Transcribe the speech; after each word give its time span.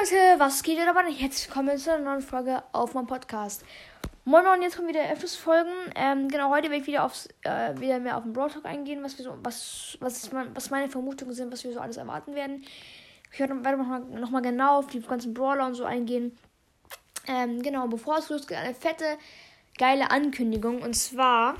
Leute, 0.00 0.38
was 0.38 0.62
geht 0.62 0.78
ihr 0.78 0.88
aber 0.88 1.02
nicht? 1.02 1.20
Herzlich 1.20 1.48
willkommen 1.48 1.76
zu 1.76 1.92
einer 1.92 2.04
neuen 2.04 2.22
Folge 2.22 2.62
auf 2.72 2.94
meinem 2.94 3.06
Podcast. 3.06 3.64
Moin 4.24 4.46
und 4.46 4.62
jetzt 4.62 4.76
kommen 4.76 4.88
wieder 4.88 5.10
öfters 5.12 5.36
Folgen. 5.36 5.72
Ähm, 5.94 6.28
genau, 6.28 6.48
heute 6.48 6.70
werde 6.70 6.80
ich 6.80 6.86
wieder, 6.86 7.04
aufs, 7.04 7.28
äh, 7.42 7.78
wieder 7.78 7.98
mehr 7.98 8.16
auf 8.16 8.22
den 8.22 8.32
Broad 8.32 8.52
Talk 8.52 8.64
eingehen, 8.64 9.02
was, 9.02 9.18
wir 9.18 9.24
so, 9.26 9.36
was, 9.42 9.98
was, 10.00 10.32
mein, 10.32 10.56
was 10.56 10.70
meine 10.70 10.88
Vermutungen 10.88 11.34
sind, 11.34 11.52
was 11.52 11.64
wir 11.64 11.72
so 11.72 11.80
alles 11.80 11.98
erwarten 11.98 12.34
werden. 12.34 12.64
Ich 13.30 13.38
werde 13.40 13.54
nochmal 13.54 14.00
noch 14.00 14.30
mal 14.30 14.40
genau 14.40 14.78
auf 14.78 14.86
die 14.86 15.00
ganzen 15.00 15.34
Brawler 15.34 15.66
und 15.66 15.74
so 15.74 15.84
eingehen. 15.84 16.38
Ähm, 17.26 17.60
genau, 17.60 17.86
bevor 17.86 18.18
es 18.18 18.30
losgeht, 18.30 18.56
eine 18.56 18.74
fette, 18.74 19.18
geile 19.76 20.10
Ankündigung. 20.10 20.80
Und 20.80 20.94
zwar 20.94 21.56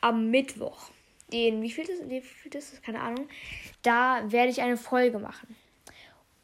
am 0.00 0.30
Mittwoch. 0.30 0.88
Den, 1.32 1.60
wie 1.60 1.70
viel 1.70 1.86
ist 1.86 2.72
das? 2.72 2.80
Keine 2.80 3.00
Ahnung. 3.00 3.28
Da 3.82 4.22
werde 4.32 4.50
ich 4.50 4.62
eine 4.62 4.78
Folge 4.78 5.18
machen. 5.18 5.54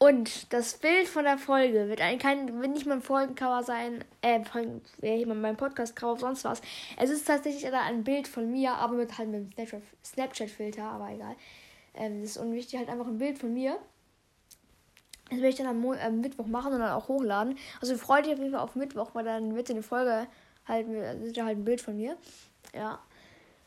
Und 0.01 0.51
das 0.51 0.79
Bild 0.79 1.07
von 1.07 1.25
der 1.25 1.37
Folge 1.37 1.87
wird, 1.87 2.01
ein, 2.01 2.17
kein, 2.17 2.59
wird 2.59 2.71
nicht 2.71 2.87
mein 2.87 3.03
Folgencover 3.03 3.61
sein, 3.61 4.03
äh, 4.23 4.41
äh, 5.03 5.25
mein 5.27 5.55
Podcast-Cover, 5.55 6.17
sonst 6.17 6.43
was. 6.43 6.59
Es 6.97 7.11
ist 7.11 7.27
tatsächlich 7.27 7.71
ein 7.71 8.03
Bild 8.03 8.27
von 8.27 8.49
mir, 8.49 8.73
aber 8.73 8.95
mit 8.95 9.15
halt 9.19 9.29
mit 9.29 9.55
einem 9.59 9.83
Snapchat-Filter, 10.03 10.81
aber 10.81 11.11
egal. 11.11 11.35
Ähm, 11.93 12.21
das 12.21 12.31
ist 12.31 12.37
unwichtig, 12.37 12.79
halt 12.79 12.89
einfach 12.89 13.05
ein 13.05 13.19
Bild 13.19 13.37
von 13.37 13.53
mir. 13.53 13.77
Das 15.29 15.37
werde 15.37 15.49
ich 15.49 15.57
dann 15.57 15.67
am, 15.67 15.79
Mo 15.79 15.93
am 15.93 16.19
Mittwoch 16.19 16.47
machen 16.47 16.73
und 16.73 16.79
dann 16.79 16.93
auch 16.93 17.07
hochladen. 17.07 17.55
Also 17.79 17.95
freut 17.95 18.25
euch 18.25 18.33
auf 18.33 18.39
jeden 18.39 18.53
Fall 18.53 18.61
auf 18.61 18.75
Mittwoch, 18.75 19.11
weil 19.13 19.25
dann 19.25 19.53
wird 19.53 19.69
eine 19.69 19.83
Folge 19.83 20.25
halt, 20.67 20.89
wird 20.89 21.37
halt 21.43 21.59
ein 21.59 21.63
Bild 21.63 21.79
von 21.79 21.95
mir. 21.95 22.17
Ja. 22.73 22.97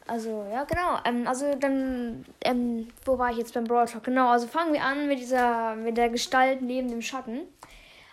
Also, 0.06 0.46
ja, 0.52 0.64
genau. 0.64 0.98
Ähm, 1.04 1.26
also 1.26 1.54
dann, 1.54 2.26
ähm, 2.42 2.88
wo 3.04 3.18
war 3.18 3.30
ich 3.30 3.38
jetzt 3.38 3.54
beim 3.54 3.64
Brawl 3.64 3.86
Talk? 3.86 4.04
Genau, 4.04 4.28
also 4.28 4.46
fangen 4.46 4.72
wir 4.72 4.82
an 4.82 5.08
mit 5.08 5.18
dieser, 5.18 5.76
mit 5.76 5.96
der 5.96 6.10
Gestalt 6.10 6.60
neben 6.60 6.88
dem 6.88 7.00
Schatten. 7.00 7.40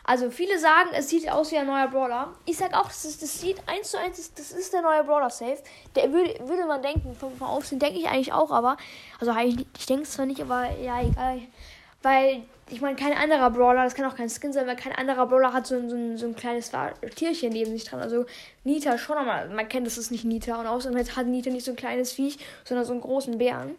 Also 0.03 0.31
viele 0.31 0.57
sagen, 0.57 0.89
es 0.93 1.09
sieht 1.09 1.29
aus 1.29 1.51
wie 1.51 1.57
ein 1.57 1.67
neuer 1.67 1.87
Brawler. 1.87 2.33
Ich 2.45 2.57
sag 2.57 2.73
auch, 2.73 2.87
das, 2.87 3.05
ist, 3.05 3.21
das 3.21 3.39
sieht 3.39 3.57
eins 3.67 3.91
zu 3.91 3.99
eins, 3.99 4.33
das, 4.33 4.51
ist 4.51 4.73
der 4.73 4.81
neue 4.81 5.03
Brawler 5.03 5.29
Safe. 5.29 5.59
Der 5.95 6.11
würde, 6.11 6.35
würde 6.47 6.65
man 6.65 6.81
denken, 6.81 7.13
vom, 7.13 7.35
vom 7.37 7.47
Aufsehen 7.47 7.79
denke 7.79 7.99
ich 7.99 8.07
eigentlich 8.07 8.33
auch, 8.33 8.51
aber, 8.51 8.77
also 9.19 9.31
eigentlich, 9.31 9.67
ich 9.77 9.85
denke 9.85 10.03
es 10.03 10.11
zwar 10.11 10.25
nicht, 10.25 10.41
aber 10.41 10.71
ja, 10.81 11.01
egal. 11.01 11.41
Weil, 12.03 12.43
ich 12.69 12.81
meine, 12.81 12.95
kein 12.95 13.13
anderer 13.13 13.51
Brawler, 13.51 13.83
das 13.83 13.93
kann 13.95 14.05
auch 14.05 14.15
kein 14.15 14.29
Skin 14.29 14.53
sein, 14.53 14.65
weil 14.65 14.75
kein 14.75 14.93
anderer 14.93 15.27
Brawler 15.27 15.53
hat 15.53 15.67
so, 15.67 15.75
ein, 15.75 15.89
so, 15.89 15.95
ein, 15.95 16.17
so 16.17 16.25
ein 16.25 16.35
kleines 16.35 16.71
Tierchen 17.15 17.51
neben 17.51 17.71
sich 17.71 17.83
dran. 17.83 17.99
Also 17.99 18.25
Nita 18.63 18.97
schon, 18.97 19.17
aber 19.17 19.53
man 19.53 19.67
kennt, 19.67 19.85
das 19.85 19.97
ist 19.97 20.11
nicht 20.11 20.25
Nita. 20.25 20.59
Und 20.59 20.67
außerdem 20.67 20.97
hat 20.97 21.27
Nita 21.27 21.49
nicht 21.51 21.65
so 21.65 21.71
ein 21.71 21.77
kleines 21.77 22.13
Viech, 22.13 22.39
sondern 22.63 22.85
so 22.85 22.93
einen 22.93 23.01
großen 23.01 23.37
Bären. 23.37 23.75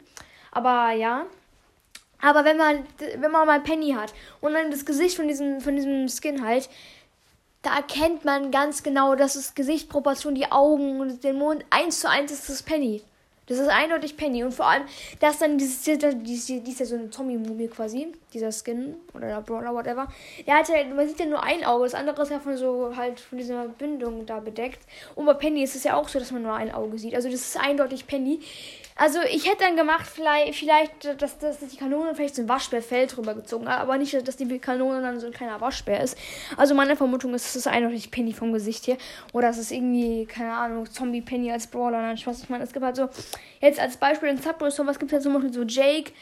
Aber 0.53 0.93
ja. 0.93 1.27
Aber 2.21 2.45
wenn 2.45 2.57
man, 2.57 2.87
wenn 3.17 3.33
man 3.33 3.47
mal 3.47 3.61
Penny 3.61 3.93
hat 3.93 4.15
und 4.41 4.55
dann 4.55 4.71
das 4.71 4.85
Gesicht 4.85 5.17
von 5.17 5.27
diesem, 5.27 5.61
von 5.61 5.75
diesem 5.75 6.09
Skin 6.09 6.47
halt, 6.47 6.69
da 7.63 7.77
erkennt 7.77 8.25
man 8.25 8.51
ganz 8.51 8.83
genau, 8.83 9.15
dass 9.17 9.35
das 9.35 9.55
Gesichtsproportion, 9.55 10.35
die 10.35 10.51
Augen 10.51 11.01
und 11.01 11.25
den 11.25 11.37
Mond 11.37 11.65
eins 11.71 12.01
zu 12.01 12.09
eins 12.09 12.31
ist 12.31 12.49
das 12.49 12.63
Penny. 12.63 13.03
Das 13.47 13.59
ist 13.59 13.69
eindeutig 13.69 14.17
Penny. 14.17 14.45
Und 14.45 14.53
vor 14.53 14.67
allem, 14.67 14.85
dass 15.21 15.39
dann 15.39 15.59
dieses, 15.59 15.83
die 15.83 16.71
ist 16.71 16.81
ja 16.81 16.87
so 16.87 16.95
eine 16.95 17.11
Zombie-Mumie 17.11 17.69
quasi, 17.69 18.13
dieser 18.33 18.53
Skin 18.53 18.97
oder 19.15 19.27
der 19.27 19.41
Brawler, 19.41 19.75
whatever. 19.75 20.09
Der 20.47 20.55
hat 20.55 20.69
ja, 20.69 20.85
man 20.95 21.09
sieht 21.09 21.19
ja 21.19 21.27
nur 21.27 21.43
ein 21.43 21.65
Auge, 21.65 21.85
das 21.85 21.95
andere 21.95 22.23
ist 22.23 22.31
ja 22.31 22.39
von 22.39 22.57
so 22.57 22.97
halt 22.97 23.19
von 23.21 23.39
dieser 23.39 23.67
Bindung 23.67 24.27
da 24.27 24.39
bedeckt. 24.41 24.81
Und 25.17 25.27
bei 25.27 25.35
Penny 25.35 25.63
ist 25.65 25.75
es 25.75 25.85
ja 25.85 25.97
auch 25.97 26.09
so, 26.09 26.19
dass 26.19 26.31
man 26.31 26.43
nur 26.43 26.55
ein 26.55 26.73
Auge 26.73 26.99
sieht. 26.99 27.15
Also 27.15 27.29
das 27.29 27.41
ist 27.41 27.57
eindeutig 27.59 28.07
Penny. 28.07 28.41
Also 29.03 29.19
ich 29.29 29.49
hätte 29.49 29.65
dann 29.65 29.75
gemacht, 29.75 30.07
vielleicht, 30.07 30.55
vielleicht 30.55 31.21
dass, 31.21 31.37
dass 31.37 31.59
die 31.59 31.77
Kanone 31.77 32.15
vielleicht 32.15 32.37
so 32.37 32.43
ein 32.43 32.49
Waschbärfell 32.49 33.09
drüber 33.09 33.35
gezogen 33.35 33.69
hat, 33.69 33.81
aber 33.81 33.99
nicht, 33.99 34.15
dass 34.29 34.37
die 34.37 34.61
Kanone 34.61 35.03
dann 35.03 35.19
so 35.19 35.27
ein 35.27 35.33
kleiner 35.33 35.61
Waschbär 35.61 36.05
ist. 36.05 36.17
Also 36.57 36.77
meine 36.77 36.95
Vermutung 36.95 37.35
ist, 37.35 37.47
es 37.47 37.57
ist 37.57 37.67
eindeutig 37.67 38.13
Penny 38.13 38.33
vom 38.33 38.53
Gesicht 38.53 38.85
hier. 38.85 38.97
Oder 39.33 39.49
es 39.49 39.59
ist 39.59 39.73
irgendwie, 39.73 40.25
keine 40.27 40.53
Ahnung, 40.53 40.89
Zombie 40.89 41.21
Penny 41.21 41.51
als 41.51 41.67
Brawler. 41.67 42.01
Nein, 42.01 42.17
Spaß. 42.17 42.45
Ich 42.45 42.49
meine, 42.49 42.63
es 42.63 42.73
gibt 42.73 42.85
halt 42.85 42.95
so, 42.95 43.09
jetzt 43.61 43.81
als 43.81 43.97
Beispiel 43.97 44.29
in 44.29 44.37
Subway 44.37 44.71
was 44.87 44.99
gibt 45.01 45.11
es 45.11 45.15
halt 45.15 45.23
zum 45.25 45.33
Beispiel 45.33 45.53
so 45.53 45.65
Jake 45.65 46.13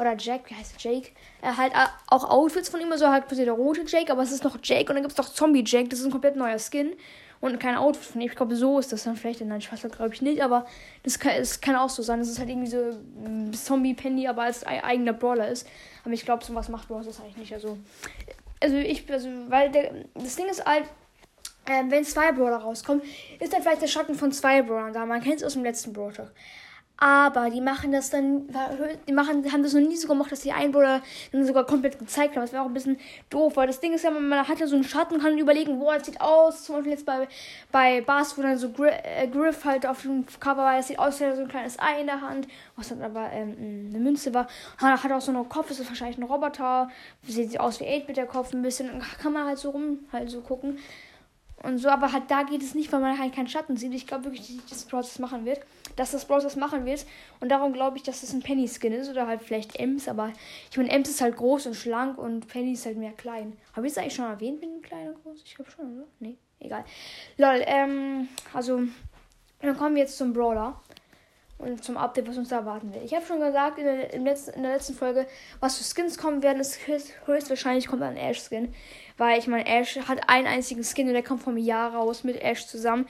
oder 0.00 0.16
Jack, 0.18 0.50
wie 0.50 0.54
heißt 0.56 0.82
Jake? 0.82 1.10
Er 1.42 1.56
halt 1.56 1.74
auch 2.08 2.28
Outfits 2.28 2.68
von 2.68 2.80
ihm, 2.80 2.92
so 2.96 3.08
halt 3.08 3.30
der 3.30 3.52
rote 3.52 3.84
Jake, 3.86 4.10
aber 4.10 4.24
es 4.24 4.32
ist 4.32 4.42
noch 4.42 4.58
Jake 4.64 4.90
und 4.90 4.96
dann 4.96 5.02
gibt 5.02 5.12
es 5.12 5.16
noch 5.16 5.32
Zombie 5.32 5.62
Jake, 5.64 5.88
das 5.90 6.00
ist 6.00 6.06
ein 6.06 6.10
komplett 6.10 6.34
neuer 6.34 6.58
Skin 6.58 6.92
und 7.40 7.60
kein 7.60 7.76
Outfit 7.76 8.12
von 8.12 8.20
ihm. 8.20 8.28
Ich 8.28 8.36
glaube, 8.36 8.56
so 8.56 8.78
ist 8.78 8.92
das 8.92 9.04
dann 9.04 9.16
vielleicht. 9.16 9.40
Nein, 9.40 9.60
Spaß, 9.60 9.82
glaube 9.82 10.14
ich 10.14 10.22
nicht, 10.22 10.42
aber 10.42 10.66
das 11.02 11.18
kann, 11.18 11.32
das 11.38 11.60
kann 11.60 11.76
auch 11.76 11.90
so 11.90 12.02
sein. 12.02 12.18
Das 12.18 12.28
ist 12.28 12.38
halt 12.38 12.48
irgendwie 12.48 12.70
so 12.70 12.98
ein 13.24 13.52
Zombie 13.52 13.94
Penny, 13.94 14.26
aber 14.28 14.42
als 14.42 14.64
eigener 14.64 15.12
Brawler 15.12 15.48
ist. 15.48 15.66
Aber 16.04 16.14
ich 16.14 16.24
glaube, 16.24 16.44
sowas 16.44 16.68
macht 16.68 16.88
Bros. 16.88 17.06
das 17.06 17.20
eigentlich 17.20 17.36
nicht. 17.36 17.54
Also, 17.54 17.78
also 18.60 18.76
ich, 18.76 19.10
also, 19.10 19.28
weil 19.48 19.70
der, 19.70 19.92
das 20.14 20.36
Ding 20.36 20.46
ist 20.46 20.64
halt, 20.64 20.84
äh, 21.66 21.82
wenn 21.88 22.04
zwei 22.04 22.32
Brawler 22.32 22.58
rauskommen, 22.58 23.02
ist 23.40 23.52
dann 23.52 23.62
vielleicht 23.62 23.82
der 23.82 23.88
Schatten 23.88 24.14
von 24.14 24.32
zwei 24.32 24.62
Brawlern 24.62 24.92
da. 24.92 25.04
Man 25.04 25.22
kennt 25.22 25.36
es 25.36 25.44
aus 25.44 25.54
dem 25.54 25.64
letzten 25.64 25.92
Brawl 25.92 26.12
aber 26.98 27.50
die 27.50 27.60
machen 27.60 27.92
das 27.92 28.08
dann, 28.08 28.48
die 29.06 29.12
machen, 29.12 29.52
haben 29.52 29.62
das 29.62 29.74
noch 29.74 29.80
nie 29.80 29.96
so 29.96 30.08
gemacht, 30.08 30.32
dass 30.32 30.40
die 30.40 30.52
Einwohner 30.52 31.02
dann 31.30 31.46
sogar 31.46 31.66
komplett 31.66 31.98
gezeigt 31.98 32.34
haben. 32.34 32.42
Das 32.42 32.52
wäre 32.52 32.62
auch 32.62 32.68
ein 32.68 32.74
bisschen 32.74 32.98
doof, 33.28 33.56
weil 33.56 33.66
das 33.66 33.80
Ding 33.80 33.92
ist 33.92 34.04
ja, 34.04 34.10
man 34.10 34.48
hat 34.48 34.58
ja 34.60 34.66
so 34.66 34.76
einen 34.76 34.84
Schatten, 34.84 35.20
kann 35.20 35.36
überlegen, 35.36 35.78
wo 35.78 35.90
er 35.90 36.02
sieht 36.02 36.20
aus. 36.20 36.64
Zum 36.64 36.76
Beispiel 36.76 36.92
jetzt 36.92 37.04
bei, 37.04 37.28
bei 37.70 38.00
Bars, 38.00 38.38
wo 38.38 38.42
dann 38.42 38.56
so 38.56 38.70
Griff, 38.70 38.94
äh, 39.02 39.28
Griff 39.28 39.64
halt 39.66 39.86
auf 39.86 40.02
dem 40.02 40.24
Cover 40.40 40.62
war, 40.62 40.76
das 40.76 40.88
sieht 40.88 40.98
aus, 40.98 41.20
wie 41.20 41.34
so 41.34 41.42
ein 41.42 41.48
kleines 41.48 41.78
Ei 41.78 42.00
in 42.00 42.06
der 42.06 42.22
Hand, 42.22 42.48
was 42.76 42.88
dann 42.88 43.02
aber 43.02 43.30
ähm, 43.30 43.90
eine 43.90 43.98
Münze 44.02 44.32
war. 44.32 44.48
Hat, 44.78 45.02
hat 45.02 45.12
auch 45.12 45.20
so 45.20 45.32
einen 45.32 45.48
Kopf, 45.50 45.68
das 45.68 45.80
ist 45.80 45.88
wahrscheinlich 45.88 46.16
ein 46.16 46.24
Roboter. 46.24 46.88
Sieht 47.24 47.60
aus 47.60 47.80
wie 47.80 47.88
8 47.88 48.08
mit 48.08 48.16
der 48.16 48.26
Kopf 48.26 48.54
ein 48.54 48.62
bisschen. 48.62 48.86
Dann 48.88 49.02
kann 49.20 49.34
man 49.34 49.44
halt 49.46 49.58
so 49.58 49.70
rum, 49.70 49.98
halt 50.12 50.30
so 50.30 50.40
gucken 50.40 50.78
und 51.62 51.78
so, 51.78 51.88
aber 51.88 52.12
halt 52.12 52.24
da 52.28 52.42
geht 52.42 52.62
es 52.62 52.74
nicht, 52.74 52.92
weil 52.92 53.00
man 53.00 53.18
halt 53.18 53.34
keinen 53.34 53.48
Schatten 53.48 53.76
sieht. 53.76 53.92
Ich 53.92 54.06
glaube 54.06 54.24
wirklich, 54.24 54.56
dass 54.68 54.78
das 54.78 54.84
Process 54.84 55.18
machen 55.18 55.44
wird. 55.44 55.60
Dass 55.96 56.12
das 56.12 56.26
Process 56.26 56.56
machen 56.56 56.84
wird. 56.84 57.06
Und 57.40 57.48
darum 57.48 57.72
glaube 57.72 57.96
ich, 57.96 58.02
dass 58.02 58.20
das 58.20 58.32
ein 58.32 58.42
Penny-Skin 58.42 58.92
ist. 58.92 59.10
Oder 59.10 59.26
halt 59.26 59.42
vielleicht 59.42 59.76
Ems. 59.76 60.08
Aber 60.08 60.32
ich 60.70 60.76
meine, 60.76 60.90
Ems 60.90 61.08
ist 61.08 61.20
halt 61.20 61.36
groß 61.36 61.66
und 61.66 61.74
schlank 61.74 62.18
und 62.18 62.48
Penny 62.48 62.72
ist 62.72 62.86
halt 62.86 62.98
mehr 62.98 63.12
klein. 63.12 63.56
Habe 63.74 63.86
ich 63.86 63.92
es 63.92 63.98
eigentlich 63.98 64.14
schon 64.14 64.26
erwähnt 64.26 64.60
mit 64.60 64.70
dem 64.70 64.82
kleinen 64.82 65.14
und 65.14 65.22
groß? 65.22 65.42
Ich 65.44 65.54
glaube 65.54 65.70
schon, 65.70 65.96
oder? 65.96 66.06
Nee, 66.20 66.36
egal. 66.60 66.84
Lol, 67.38 67.62
ähm, 67.66 68.28
also, 68.52 68.82
dann 69.60 69.76
kommen 69.76 69.94
wir 69.94 70.02
jetzt 70.02 70.18
zum 70.18 70.32
Brawler 70.32 70.80
und 71.58 71.82
zum 71.82 71.96
Update, 71.96 72.28
was 72.28 72.36
uns 72.36 72.50
da 72.50 72.56
erwarten 72.58 72.92
wird. 72.92 73.04
Ich 73.04 73.14
habe 73.14 73.24
schon 73.24 73.40
gesagt 73.40 73.78
in 73.78 73.84
der, 73.84 74.18
letzten, 74.18 74.50
in 74.50 74.62
der 74.62 74.72
letzten 74.74 74.94
Folge, 74.94 75.26
was 75.60 75.78
für 75.78 75.84
Skins 75.84 76.18
kommen 76.18 76.42
werden. 76.42 76.58
Höchst, 76.58 77.12
höchstwahrscheinlich 77.24 77.86
kommt 77.86 78.02
ein 78.02 78.16
Ash-Skin. 78.16 78.74
Weil 79.16 79.38
ich 79.38 79.46
meine, 79.46 79.66
Ash 79.66 79.96
hat 80.06 80.28
einen 80.28 80.46
einzigen 80.46 80.84
Skin 80.84 81.06
und 81.08 81.14
der 81.14 81.22
kommt 81.22 81.42
vom 81.42 81.56
Jahr 81.56 81.94
raus 81.94 82.24
mit 82.24 82.36
Ash 82.42 82.66
zusammen. 82.66 83.06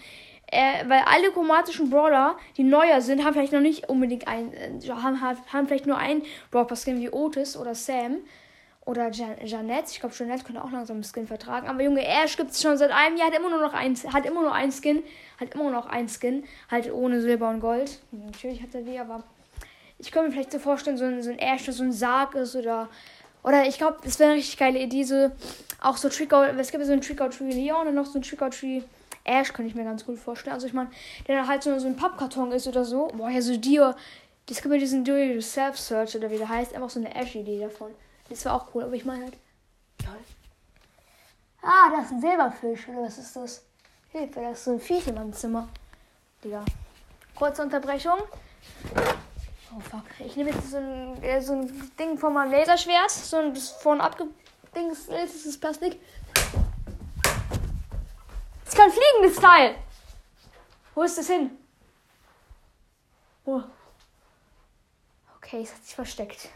Äh, 0.49 0.89
weil 0.89 1.03
alle 1.07 1.33
chromatischen 1.33 1.91
Brawler, 1.91 2.37
die 2.57 2.63
neuer 2.63 3.01
sind, 3.01 3.25
haben 3.25 3.35
vielleicht 3.35 3.53
noch 3.53 3.61
nicht 3.61 3.89
unbedingt 3.89 4.29
einen, 4.29 4.53
äh, 4.53 4.89
haben, 4.89 5.21
haben 5.21 5.67
vielleicht 5.67 5.87
nur 5.87 5.99
einen 5.99 6.23
Brawler-Skin 6.51 7.01
wie 7.01 7.11
Otis 7.11 7.57
oder 7.57 7.75
Sam. 7.75 8.19
Oder 8.85 9.11
Jan. 9.11 9.35
Ich 9.41 9.99
glaube, 9.99 10.15
Janette 10.17 10.45
könnte 10.45 10.63
auch 10.63 10.71
langsam 10.71 10.99
einen 10.99 11.05
Skin 11.05 11.27
vertragen. 11.27 11.67
Aber 11.67 11.83
Junge, 11.83 12.07
Ash 12.07 12.37
gibt 12.37 12.53
es 12.53 12.63
schon 12.63 12.77
seit 12.77 12.93
einem 12.93 13.17
Jahr. 13.17 13.27
Hat 13.27 13.37
immer 13.37 13.51
nur 13.51 13.61
noch 13.61 13.75
ein, 13.75 13.97
hat 14.13 14.25
immer 14.25 14.43
nur 14.43 14.53
ein 14.53 14.71
Skin. 14.71 15.03
Hat 15.41 15.55
immer 15.55 15.73
noch 15.73 15.87
ein 15.87 16.09
Skin. 16.09 16.45
Halt 16.71 16.93
ohne 16.93 17.21
Silber 17.21 17.51
und 17.51 17.59
Gold. 17.59 17.99
Natürlich 18.13 18.63
hat 18.63 18.73
er 18.77 18.83
die, 18.83 18.97
aber 18.97 19.25
ich 19.99 20.13
könnte 20.13 20.29
mir 20.29 20.35
vielleicht 20.35 20.53
so 20.53 20.61
vorstellen, 20.61 20.97
so 20.97 21.05
ein, 21.05 21.21
so 21.21 21.31
ein 21.31 21.39
Ash, 21.41 21.65
so 21.65 21.83
ein 21.83 21.93
Sarg 21.93 22.37
ist 22.37 22.55
oder. 22.55 22.89
Oder 23.43 23.67
ich 23.67 23.79
glaube, 23.79 23.99
es 24.05 24.19
wäre 24.19 24.31
eine 24.31 24.39
richtig 24.39 24.57
geile 24.57 24.79
Idee, 24.79 25.05
so 25.05 25.31
auch 25.81 25.97
so 25.97 26.09
Trick 26.09 26.33
out, 26.33 26.49
es 26.59 26.71
gibt 26.73 26.85
so 26.85 26.93
ein 26.93 27.01
Trick 27.01 27.21
or 27.21 27.31
Tree 27.31 27.51
Leon 27.51 27.87
und 27.87 27.95
noch 27.95 28.07
so 28.07 28.19
ein 28.19 28.23
Trick 28.23 28.43
or 28.43 28.51
Tree 28.51 28.83
Ash, 29.27 29.53
könnte 29.53 29.69
ich 29.69 29.75
mir 29.75 29.85
ganz 29.85 30.05
gut 30.07 30.19
vorstellen. 30.19 30.55
Also 30.55 30.67
ich 30.67 30.73
meine, 30.73 30.91
der 31.27 31.47
halt 31.47 31.63
so, 31.63 31.79
so 31.79 31.87
ein 31.87 31.97
Pappkarton 31.97 32.53
ist 32.53 32.67
oder 32.67 32.85
so. 32.85 33.09
Boah, 33.09 33.29
ja, 33.29 33.43
so 33.43 33.57
Dio. 33.57 33.95
Das 34.47 34.63
gibt 34.63 34.73
ja 34.73 34.81
diesen 34.81 35.05
Do-It-Yourself-Search 35.05 36.17
oder 36.17 36.31
wie 36.31 36.39
der 36.39 36.49
heißt. 36.49 36.75
Einfach 36.75 36.91
so 36.91 37.01
eine 37.01 37.15
Ash-Idee 37.15 37.61
davon. 37.61 37.93
Das 38.29 38.45
war 38.45 38.55
auch 38.55 38.75
cool, 38.75 38.85
aber 38.85 38.95
ich 38.95 39.05
meine 39.05 39.25
halt. 39.25 39.35
Toll. 39.99 40.19
Ah, 41.63 41.91
da 41.91 42.03
ist 42.03 42.13
ein 42.13 42.21
Silberfisch. 42.21 42.89
Oder 42.89 43.03
was 43.03 43.19
ist 43.19 43.35
das? 43.35 43.65
Hilfe, 44.11 44.41
da 44.41 44.51
ist 44.51 44.65
so 44.65 44.73
ein 44.73 44.81
Viech 44.81 45.07
in 45.09 45.15
meinem 45.15 45.33
Zimmer. 45.33 45.69
Digga. 46.45 46.65
Kurze 47.35 47.63
Unterbrechung. 47.63 48.19
Oh 49.77 49.81
fuck. 49.81 50.05
Ich 50.21 50.37
nehme 50.37 50.51
jetzt 50.51 50.71
so 50.71 50.77
ein, 50.77 51.23
äh, 51.23 51.41
so 51.43 51.55
ein 51.55 51.91
Ding 51.99 52.17
von 52.17 52.33
meinem 52.33 52.53
Laserschwert. 52.53 53.11
So 53.11 53.39
ein 53.39 53.53
das 53.53 55.07
das 55.07 55.47
ist 55.47 55.61
Plastik. 55.61 56.01
Es 58.77 58.83
kann 58.83 58.91
fliegen, 58.91 59.23
das 59.23 59.37
Teil. 59.37 59.75
Wo 60.95 61.03
ist 61.03 61.17
das 61.17 61.29
hin? 61.29 61.51
Oh. 63.47 63.63
Okay, 65.39 65.63
es 65.63 65.73
hat 65.73 65.83
sich 65.83 65.95
versteckt. 65.95 66.51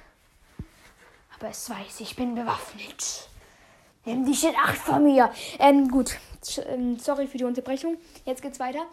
Aber 1.34 1.48
es 1.48 1.70
weiß, 1.70 2.00
ich 2.00 2.16
bin 2.16 2.34
bewaffnet. 2.34 3.30
Nimm 4.04 4.26
dich 4.26 4.44
in 4.44 4.54
Acht 4.54 4.76
vor 4.76 4.98
mir. 4.98 5.32
Ähm, 5.58 5.88
gut. 5.88 6.18
Ähm, 6.66 6.98
sorry 6.98 7.26
für 7.26 7.38
die 7.38 7.44
Unterbrechung. 7.44 7.96
Jetzt 8.26 8.42
geht's 8.42 8.60
weiter. 8.60 8.84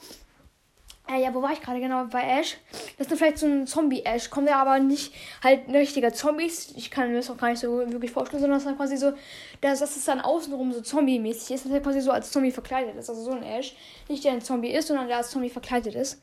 Äh, 1.09 1.21
ja, 1.21 1.33
wo 1.33 1.42
war 1.42 1.54
ich 1.54 1.62
gerade 1.62 1.80
genau? 1.80 2.04
Bei 2.06 2.21
Ash. 2.21 2.57
Das 2.98 3.07
ist 3.07 3.18
vielleicht 3.18 3.38
so 3.38 3.45
ein 3.45 3.65
Zombie-Ash. 3.65 4.30
Kommt 4.30 4.50
ja 4.50 4.62
aber 4.62 4.80
nicht 4.80 5.13
halt 5.42 5.68
richtiger 5.69 6.13
Zombies. 6.13 6.74
Ich 6.75 6.92
kann 6.92 7.09
mir 7.09 7.15
das 7.15 7.30
auch 7.30 7.38
gar 7.38 7.50
nicht 7.50 7.59
so 7.59 7.77
wirklich 7.92 8.12
vorstellen, 8.12 8.42
sondern 8.42 8.59
das 8.59 8.69
ist 8.69 8.77
quasi 8.77 8.98
so, 8.98 9.13
dass, 9.62 9.80
dass 9.80 9.95
es 9.95 10.04
dann 10.06 10.19
außenrum 10.19 10.74
so 10.74 10.81
Zombie-mäßig 10.81 11.56
ist. 11.56 11.62
Das 11.62 11.65
ist 11.65 11.71
halt 11.71 11.83
quasi 11.83 12.01
so 12.01 12.12
als 12.12 12.31
Zombie 12.31 12.51
verkleidet 12.51 12.95
ist. 12.95 13.09
Also 13.09 13.24
so 13.24 13.31
ein 13.31 13.44
Ash. 13.44 13.75
Nicht 14.09 14.24
der 14.25 14.33
ein 14.33 14.42
Zombie 14.42 14.71
ist, 14.71 14.88
sondern 14.88 15.07
der 15.07 15.18
als 15.18 15.31
Zombie 15.31 15.50
verkleidet 15.50 15.95
ist. 15.95 16.21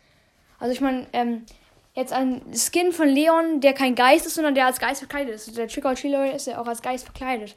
Also 0.58 0.72
ich 0.72 0.80
meine, 0.80 1.06
ähm, 1.14 1.46
jetzt 1.94 2.12
ein 2.12 2.42
Skin 2.54 2.92
von 2.92 3.08
Leon, 3.08 3.60
der 3.60 3.72
kein 3.72 3.94
Geist 3.94 4.26
ist, 4.26 4.34
sondern 4.34 4.54
der 4.54 4.66
als 4.66 4.78
Geist 4.78 5.00
verkleidet 5.00 5.34
ist. 5.34 5.56
Der 5.56 5.68
Trick 5.68 5.86
or 5.86 5.94
Treat 5.94 6.34
ist 6.34 6.46
ja 6.46 6.60
auch 6.60 6.66
als 6.66 6.82
Geist 6.82 7.04
verkleidet. 7.04 7.56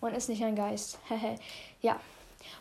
Und 0.00 0.14
ist 0.14 0.28
nicht 0.28 0.44
ein 0.44 0.54
Geist. 0.54 1.00
ja. 1.82 1.98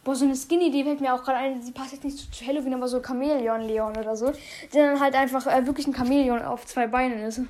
Boah, 0.04 0.16
so 0.16 0.26
eine 0.26 0.36
Skinny-Idee 0.36 0.84
fällt 0.84 1.02
mir 1.02 1.14
auch 1.14 1.24
gerade 1.24 1.38
ein. 1.38 1.62
Sie 1.62 1.72
passt 1.72 1.94
jetzt 1.94 2.04
nicht 2.04 2.18
zu 2.18 2.46
Halloween, 2.46 2.74
aber 2.74 2.88
so 2.88 3.02
Chamäleon-Leon 3.02 3.98
oder 3.98 4.16
so. 4.16 4.32
Der 4.74 4.92
dann 4.92 5.00
halt 5.00 5.16
einfach 5.16 5.46
äh, 5.48 5.66
wirklich 5.66 5.88
ein 5.88 5.96
Chamäleon 5.96 6.42
auf 6.42 6.66
zwei 6.66 6.88
Beinen 6.88 7.20
ist. 7.20 7.42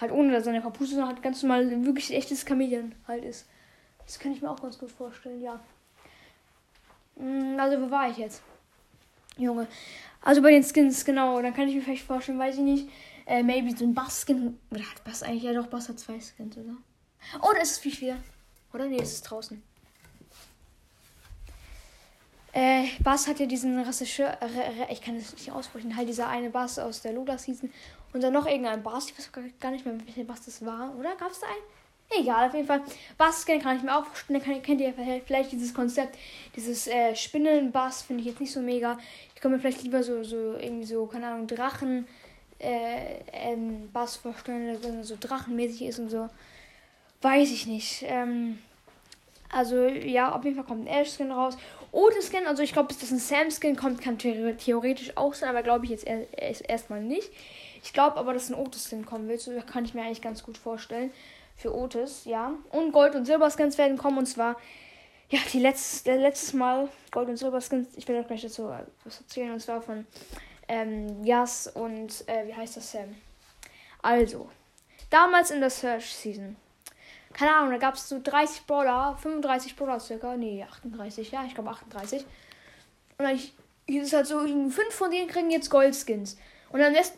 Halt 0.00 0.12
ohne 0.12 0.40
seine 0.42 0.60
Kapuze, 0.60 0.92
sondern 0.92 1.08
halt 1.08 1.22
ganz 1.22 1.42
normal 1.42 1.84
wirklich 1.84 2.12
echtes 2.12 2.44
Chamäleon 2.46 2.94
halt 3.06 3.24
ist. 3.24 3.46
Das 4.04 4.18
kann 4.18 4.32
ich 4.32 4.42
mir 4.42 4.50
auch 4.50 4.60
ganz 4.60 4.78
gut 4.78 4.90
vorstellen, 4.90 5.40
ja. 5.40 5.60
Mm, 7.16 7.58
also, 7.58 7.80
wo 7.80 7.90
war 7.90 8.10
ich 8.10 8.18
jetzt? 8.18 8.42
Junge. 9.36 9.66
Also 10.20 10.42
bei 10.42 10.50
den 10.50 10.64
Skins, 10.64 11.04
genau. 11.04 11.40
Dann 11.40 11.54
kann 11.54 11.68
ich 11.68 11.74
mir 11.74 11.82
vielleicht 11.82 12.06
vorstellen, 12.06 12.38
weiß 12.38 12.56
ich 12.56 12.62
nicht. 12.62 12.88
Äh, 13.26 13.42
maybe 13.42 13.76
so 13.76 13.84
ein 13.84 13.94
Bass-Skin. 13.94 14.58
Oder 14.70 14.80
hat 14.80 15.04
Bass 15.04 15.22
eigentlich? 15.22 15.44
Ja, 15.44 15.52
doch, 15.52 15.66
Bass 15.66 15.88
hat 15.88 15.98
zwei 15.98 16.18
Skins, 16.20 16.56
oder? 16.56 16.76
Oh, 17.40 17.50
da 17.54 17.60
ist 17.60 17.72
es 17.72 17.78
viel 17.78 17.98
wieder. 18.00 18.16
Oder? 18.72 18.86
Nee, 18.86 19.00
es 19.00 19.12
ist 19.12 19.22
draußen. 19.22 19.62
Äh, 22.54 22.84
Bass 23.02 23.26
hat 23.26 23.40
ja 23.40 23.46
diesen 23.46 23.80
Regisseur, 23.80 24.38
ich 24.88 25.02
kann 25.02 25.18
das 25.18 25.32
nicht 25.32 25.50
aussprechen, 25.50 25.96
halt 25.96 26.08
dieser 26.08 26.28
eine 26.28 26.50
Bass 26.50 26.78
aus 26.78 27.02
der 27.02 27.12
Lola 27.12 27.36
Season 27.36 27.68
und 28.12 28.22
dann 28.22 28.32
noch 28.32 28.46
irgendein 28.46 28.80
Bass, 28.80 29.10
ich 29.10 29.18
weiß 29.18 29.32
gar 29.58 29.72
nicht 29.72 29.84
mehr, 29.84 29.96
welcher 30.06 30.22
Bass 30.22 30.44
das 30.44 30.64
war, 30.64 30.94
oder? 30.96 31.16
Gab 31.16 31.32
es 31.32 31.40
da 31.40 31.48
einen? 31.48 32.20
Egal, 32.22 32.46
auf 32.46 32.54
jeden 32.54 32.68
Fall. 32.68 32.82
Bass 33.18 33.44
kann 33.44 33.76
ich 33.76 33.82
mir 33.82 33.96
auch 33.96 34.04
vorstellen, 34.04 34.40
kann, 34.40 34.62
kennt 34.62 34.80
ihr 34.80 34.94
vielleicht 35.26 35.50
dieses 35.50 35.74
Konzept, 35.74 36.16
dieses 36.54 36.86
äh, 36.86 37.16
Spinnenbass 37.16 38.02
finde 38.02 38.20
ich 38.20 38.28
jetzt 38.28 38.40
nicht 38.40 38.52
so 38.52 38.60
mega. 38.60 38.98
Ich 39.34 39.40
kann 39.40 39.50
mir 39.50 39.58
vielleicht 39.58 39.82
lieber 39.82 40.04
so, 40.04 40.22
so 40.22 40.54
irgendwie 40.54 40.86
so, 40.86 41.06
keine 41.06 41.26
Ahnung, 41.26 41.48
Drachen 41.48 42.06
äh, 42.60 43.18
ähm, 43.32 43.90
Bass 43.92 44.14
vorstellen, 44.14 44.80
der 44.80 45.02
so 45.02 45.16
drachenmäßig 45.18 45.82
ist 45.82 45.98
und 45.98 46.08
so. 46.08 46.28
Weiß 47.20 47.50
ich 47.50 47.66
nicht. 47.66 48.04
Ähm, 48.06 48.58
also 49.50 49.86
ja, 49.86 50.32
auf 50.32 50.44
jeden 50.44 50.56
Fall 50.56 50.64
kommt 50.64 50.86
ein 50.86 51.02
Ash-Skin 51.02 51.32
raus. 51.32 51.56
Otis-Skin, 51.94 52.46
also 52.46 52.62
ich 52.62 52.72
glaube, 52.72 52.88
bis 52.88 52.98
das 52.98 53.12
ein 53.12 53.18
Sam-Skin 53.18 53.76
kommt, 53.76 54.00
kann 54.00 54.18
theoretisch 54.18 55.16
auch 55.16 55.32
sein, 55.32 55.48
aber 55.48 55.62
glaube 55.62 55.84
ich 55.84 55.90
jetzt 55.92 56.06
erstmal 56.06 57.00
nicht. 57.00 57.30
Ich 57.84 57.92
glaube 57.92 58.16
aber, 58.16 58.32
dass 58.32 58.50
ein 58.50 58.54
Otis-Skin 58.54 59.06
kommen 59.06 59.28
wird. 59.28 59.40
So 59.40 59.52
kann 59.60 59.84
ich 59.84 59.94
mir 59.94 60.02
eigentlich 60.02 60.22
ganz 60.22 60.42
gut 60.42 60.58
vorstellen. 60.58 61.12
Für 61.56 61.72
Otis, 61.72 62.24
ja. 62.24 62.54
Und 62.70 62.90
Gold- 62.90 63.14
und 63.14 63.26
Silber-Skins 63.26 63.78
werden 63.78 63.96
kommen. 63.96 64.18
Und 64.18 64.26
zwar, 64.26 64.56
ja, 65.28 65.38
die 65.52 65.60
letzte, 65.60 66.16
letztes 66.16 66.52
Mal 66.52 66.88
Gold- 67.12 67.28
und 67.28 67.36
Silber-Skins. 67.36 67.88
Ich 67.96 68.08
werde 68.08 68.26
gleich 68.26 68.42
dazu 68.42 68.72
was 69.04 69.20
erzählen. 69.20 69.52
Und 69.52 69.60
zwar 69.60 69.80
von 69.80 70.06
ähm, 70.66 71.24
Jas 71.24 71.68
und, 71.68 72.26
äh, 72.26 72.48
wie 72.48 72.54
heißt 72.54 72.76
das, 72.76 72.90
Sam? 72.90 73.14
Also, 74.02 74.50
damals 75.10 75.50
in 75.50 75.60
der 75.60 75.70
Search-Season 75.70 76.56
keine 77.34 77.54
Ahnung, 77.54 77.72
da 77.72 77.78
gab 77.78 77.94
es 77.94 78.08
so 78.08 78.20
30 78.22 78.66
Brawler, 78.66 79.16
35 79.20 79.76
Brawler 79.76 80.00
circa, 80.00 80.36
nee, 80.36 80.64
38, 80.64 81.30
ja, 81.30 81.44
ich 81.46 81.54
glaube 81.54 81.70
38. 81.70 82.24
Und 83.18 83.24
dann 83.24 83.38
hieß 83.88 84.04
es 84.04 84.12
halt 84.12 84.26
so, 84.26 84.40
fünf 84.40 84.90
von 84.90 85.10
denen 85.10 85.28
kriegen 85.28 85.50
jetzt 85.50 85.70
Goldskins. 85.70 86.38
Und 86.70 86.80
dann 86.80 86.94
erst, 86.94 87.16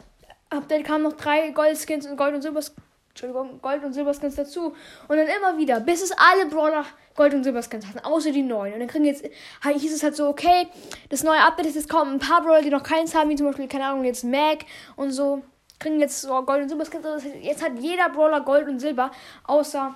dann 0.50 0.82
kamen 0.82 1.04
noch 1.04 1.14
drei 1.14 1.50
Goldskins 1.50 2.06
und 2.06 2.16
Gold- 2.16 2.34
und 2.34 2.42
Silberskins. 2.42 2.82
Entschuldigung, 3.10 3.62
Gold- 3.62 3.82
und 3.82 3.94
Silberskins 3.94 4.34
dazu. 4.34 4.74
Und 5.08 5.16
dann 5.16 5.26
immer 5.26 5.56
wieder, 5.56 5.80
bis 5.80 6.02
es 6.02 6.12
alle 6.12 6.50
Brawler 6.50 6.84
Gold- 7.14 7.32
und 7.32 7.44
Silberskins 7.44 7.86
hatten, 7.86 8.00
außer 8.00 8.30
die 8.30 8.42
neuen. 8.42 8.74
Und 8.74 8.80
dann 8.80 8.88
kriegen 8.88 9.06
jetzt, 9.06 9.24
halt, 9.64 9.78
hieß 9.78 9.94
es 9.94 10.02
halt 10.02 10.14
so, 10.14 10.28
okay, 10.28 10.68
das 11.08 11.22
neue 11.22 11.40
Update 11.40 11.66
ist 11.66 11.76
jetzt 11.76 11.88
kaum 11.88 12.12
ein 12.12 12.18
paar 12.18 12.42
Brawler, 12.42 12.60
die 12.60 12.68
noch 12.68 12.82
keins 12.82 13.14
haben, 13.14 13.30
wie 13.30 13.36
zum 13.36 13.46
Beispiel, 13.46 13.68
keine 13.68 13.86
Ahnung, 13.86 14.04
jetzt 14.04 14.22
Mac 14.22 14.66
und 14.96 15.12
so 15.12 15.42
kriegen 15.78 16.00
jetzt 16.00 16.20
so 16.20 16.42
Gold 16.42 16.62
und 16.62 16.68
Silberskins. 16.68 17.04
Also 17.04 17.28
jetzt 17.28 17.62
hat 17.62 17.78
jeder 17.78 18.08
Brawler 18.08 18.40
Gold 18.40 18.68
und 18.68 18.80
Silber, 18.80 19.10
außer. 19.44 19.94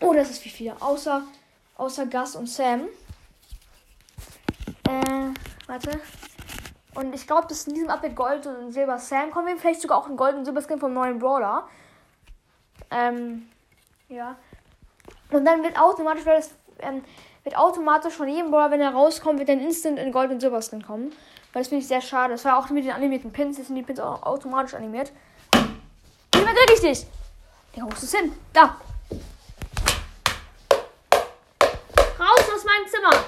Oh, 0.00 0.12
das 0.12 0.30
ist 0.30 0.44
wie 0.44 0.50
viel. 0.50 0.72
Außer, 0.80 1.22
außer 1.76 2.06
Gus 2.06 2.36
und 2.36 2.48
Sam. 2.48 2.88
Äh, 4.88 5.34
warte. 5.66 6.00
Und 6.94 7.14
ich 7.14 7.26
glaube, 7.26 7.46
dass 7.48 7.66
in 7.66 7.74
diesem 7.74 7.90
Update 7.90 8.16
Gold 8.16 8.46
und 8.46 8.72
Silber 8.72 8.98
Sam 8.98 9.30
kommen. 9.30 9.58
Vielleicht 9.58 9.80
sogar 9.80 9.98
auch 9.98 10.08
ein 10.08 10.16
Gold 10.16 10.36
und 10.36 10.44
Silberskin 10.44 10.78
vom 10.78 10.92
neuen 10.92 11.18
Brawler. 11.18 11.68
Ähm, 12.90 13.48
ja. 14.08 14.36
Und 15.30 15.44
dann 15.44 15.62
wird 15.62 15.78
automatisch, 15.78 16.24
weil 16.26 16.36
das, 16.36 16.54
ähm, 16.80 17.04
wird 17.44 17.56
automatisch 17.56 18.14
von 18.14 18.28
jedem 18.28 18.50
Brawler, 18.50 18.70
wenn 18.70 18.80
er 18.80 18.92
rauskommt, 18.92 19.38
wird 19.38 19.48
dann 19.48 19.60
instant 19.60 19.98
in 19.98 20.12
Gold 20.12 20.30
und 20.30 20.40
Silberskin 20.40 20.82
kommen. 20.82 21.12
Weil 21.52 21.62
das 21.62 21.68
finde 21.68 21.82
ich 21.82 21.88
sehr 21.88 22.00
schade. 22.00 22.34
Das 22.34 22.44
war 22.44 22.58
auch 22.58 22.68
mit 22.70 22.84
den 22.84 22.92
animierten 22.92 23.32
Pins. 23.32 23.56
Jetzt 23.56 23.68
sind 23.68 23.76
die 23.76 23.82
Pins 23.82 24.00
auch 24.00 24.22
automatisch 24.22 24.74
animiert. 24.74 25.12
Wie 26.32 26.44
weit 26.44 26.70
ich 26.74 26.80
dich? 26.80 27.06
Digga, 27.74 27.86
wo 27.86 27.92
ist 27.92 28.02
es 28.02 28.14
hin? 28.14 28.32
Da. 28.52 28.76
Raus 32.18 32.50
aus 32.54 32.64
meinem 32.64 32.86
Zimmer. 32.88 33.24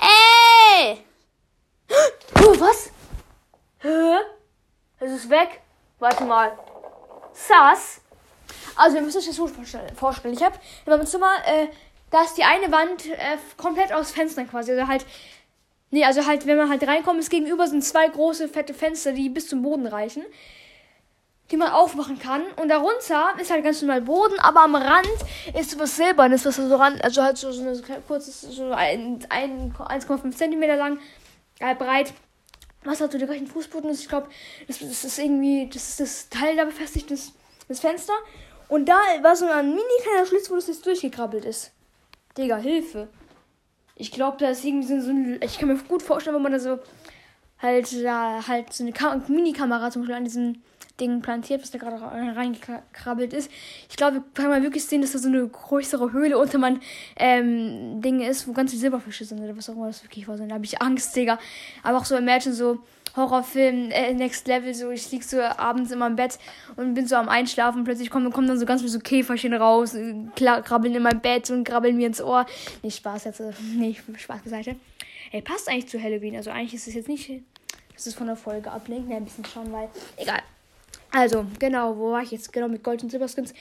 Ey! 0.00 1.04
Oh, 2.42 2.60
was? 2.60 2.90
Hä? 3.80 4.16
Es 5.00 5.12
ist 5.12 5.28
weg. 5.28 5.60
Warte 5.98 6.24
mal. 6.24 6.58
Sass? 7.32 7.99
Also, 8.80 8.96
ihr 8.96 9.02
müsst 9.02 9.16
euch 9.16 9.26
das 9.26 9.36
so 9.36 9.48
vorstellen. 9.94 10.34
Ich 10.34 10.42
habe 10.42 10.56
in 10.86 10.92
meinem 10.92 11.06
Zimmer, 11.06 11.32
äh, 11.46 11.66
da 12.10 12.22
ist 12.22 12.36
die 12.36 12.44
eine 12.44 12.72
Wand 12.72 13.06
äh, 13.06 13.36
komplett 13.56 13.92
aus 13.92 14.10
Fenstern 14.10 14.48
quasi. 14.48 14.72
Also 14.72 14.88
halt, 14.88 15.04
nee, 15.90 16.04
also 16.04 16.26
halt, 16.26 16.46
wenn 16.46 16.56
man 16.56 16.70
halt 16.70 16.86
reinkommt, 16.86 17.20
ist 17.20 17.30
gegenüber 17.30 17.66
sind 17.66 17.84
zwei 17.84 18.08
große, 18.08 18.48
fette 18.48 18.74
Fenster, 18.74 19.12
die 19.12 19.28
bis 19.28 19.48
zum 19.48 19.62
Boden 19.62 19.86
reichen, 19.86 20.24
die 21.50 21.56
man 21.56 21.70
aufmachen 21.70 22.18
kann. 22.18 22.42
Und 22.56 22.68
darunter 22.68 23.34
ist 23.38 23.50
halt 23.50 23.64
ganz 23.64 23.82
normal 23.82 24.00
Boden, 24.00 24.38
aber 24.40 24.62
am 24.62 24.74
Rand 24.74 25.06
ist 25.58 25.72
sowas 25.72 25.96
Silbernes, 25.96 26.44
was 26.46 26.56
so 26.56 26.74
ran, 26.74 26.98
also 27.02 27.22
halt 27.22 27.36
so, 27.36 27.52
so 27.52 27.60
eine 27.60 27.74
so 27.74 27.82
kurzes, 28.08 28.40
so 28.40 28.72
ein, 28.72 29.24
ein 29.28 29.72
1,5 29.74 30.34
Zentimeter 30.34 30.76
lang, 30.76 30.98
äh, 31.58 31.74
breit 31.74 32.12
was 32.82 33.00
halt 33.00 33.12
so 33.12 33.18
der 33.18 33.26
gleichen 33.26 33.46
Fußboden 33.46 33.90
ist. 33.90 34.00
Ich 34.00 34.08
glaube, 34.08 34.28
das, 34.66 34.78
das, 34.78 35.04
ist 35.04 35.18
irgendwie, 35.18 35.68
das 35.68 35.90
ist 35.90 36.00
das 36.00 36.28
Teil 36.30 36.56
da 36.56 36.64
befestigt, 36.64 37.10
das, 37.10 37.32
das 37.68 37.80
Fenster. 37.80 38.14
Und 38.70 38.88
da 38.88 38.94
war 39.22 39.34
so 39.34 39.46
ein 39.46 39.68
mini 39.68 39.82
kleiner 40.02 40.24
Schlitz, 40.24 40.48
wo 40.48 40.54
das 40.54 40.68
jetzt 40.68 40.86
durchgekrabbelt 40.86 41.44
ist. 41.44 41.72
Digga, 42.38 42.56
Hilfe. 42.56 43.08
Ich 43.96 44.12
glaube, 44.12 44.36
da 44.38 44.48
ist 44.50 44.64
irgendwie 44.64 45.00
so 45.00 45.10
ein. 45.10 45.40
Ich 45.42 45.58
kann 45.58 45.68
mir 45.68 45.76
gut 45.76 46.02
vorstellen, 46.02 46.36
wenn 46.36 46.42
man 46.42 46.52
da 46.52 46.60
so 46.60 46.78
halt 47.58 48.04
da 48.04 48.46
halt 48.46 48.72
so 48.72 48.84
eine 48.84 49.22
Mini-Kamera 49.26 49.90
zum 49.90 50.02
Beispiel 50.02 50.14
an 50.14 50.24
diesem 50.24 50.62
Ding 51.00 51.20
plantiert, 51.20 51.62
was 51.62 51.72
da 51.72 51.78
gerade 51.78 52.00
reingekrabbelt 52.00 53.32
ist. 53.32 53.50
Ich 53.88 53.96
glaube, 53.96 54.22
kann 54.34 54.48
man 54.48 54.62
wirklich 54.62 54.84
sehen, 54.84 55.02
dass 55.02 55.12
da 55.12 55.18
so 55.18 55.28
eine 55.28 55.46
größere 55.48 56.12
Höhle 56.12 56.38
unter 56.38 56.58
meinem 56.58 56.80
ähm, 57.16 58.00
Ding 58.00 58.20
ist, 58.20 58.46
wo 58.46 58.52
ganz 58.52 58.70
viele 58.70 58.82
Silberfische 58.82 59.24
sind 59.24 59.40
oder 59.40 59.56
was 59.56 59.68
auch 59.68 59.74
immer 59.74 59.88
das 59.88 60.04
wirklich 60.04 60.28
war. 60.28 60.36
Da 60.36 60.54
habe 60.54 60.64
ich 60.64 60.80
Angst, 60.80 61.16
Digga. 61.16 61.38
Aber 61.82 61.98
auch 61.98 62.04
so 62.04 62.16
Imagine 62.16 62.54
so 62.54 62.78
Horrorfilm, 63.16 63.90
äh, 63.90 64.14
Next 64.14 64.46
Level, 64.46 64.74
so 64.74 64.90
ich 64.90 65.10
lieg 65.10 65.24
so 65.24 65.40
abends 65.40 65.90
in 65.90 65.98
meinem 65.98 66.16
Bett 66.16 66.38
und 66.76 66.94
bin 66.94 67.06
so 67.06 67.16
am 67.16 67.28
Einschlafen. 67.28 67.84
Plötzlich 67.84 68.10
kommen, 68.10 68.32
kommen 68.32 68.48
dann 68.48 68.58
so 68.58 68.66
ganz 68.66 68.80
viele 68.80 68.92
so 68.92 68.98
Käferchen 69.00 69.54
raus, 69.54 69.94
äh, 69.94 70.14
krabbeln 70.36 70.94
in 70.94 71.02
mein 71.02 71.20
Bett 71.20 71.50
und 71.50 71.64
krabbeln 71.64 71.96
mir 71.96 72.06
ins 72.06 72.20
Ohr. 72.20 72.46
Nicht 72.82 72.98
Spaß 72.98 73.24
jetzt, 73.24 73.40
äh, 73.40 73.52
nee, 73.76 73.96
Spaß 74.16 74.42
beiseite. 74.42 74.76
Ey, 75.32 75.42
passt 75.42 75.68
eigentlich 75.68 75.88
zu 75.88 76.02
Halloween. 76.02 76.36
Also 76.36 76.50
eigentlich 76.50 76.74
ist 76.74 76.88
es 76.88 76.94
jetzt 76.94 77.08
nicht, 77.08 77.30
dass 77.94 78.06
es 78.06 78.14
von 78.14 78.26
der 78.26 78.36
Folge 78.36 78.70
ablenkt. 78.70 79.08
Ne, 79.08 79.16
ein 79.16 79.24
bisschen 79.24 79.44
schauen, 79.44 79.72
weil, 79.72 79.88
egal. 80.16 80.40
Also, 81.12 81.44
genau, 81.58 81.96
wo 81.96 82.12
war 82.12 82.22
ich 82.22 82.30
jetzt? 82.30 82.52
Genau, 82.52 82.68
mit 82.68 82.84
Gold- 82.84 83.02
und 83.02 83.10
Silberskins. 83.10 83.52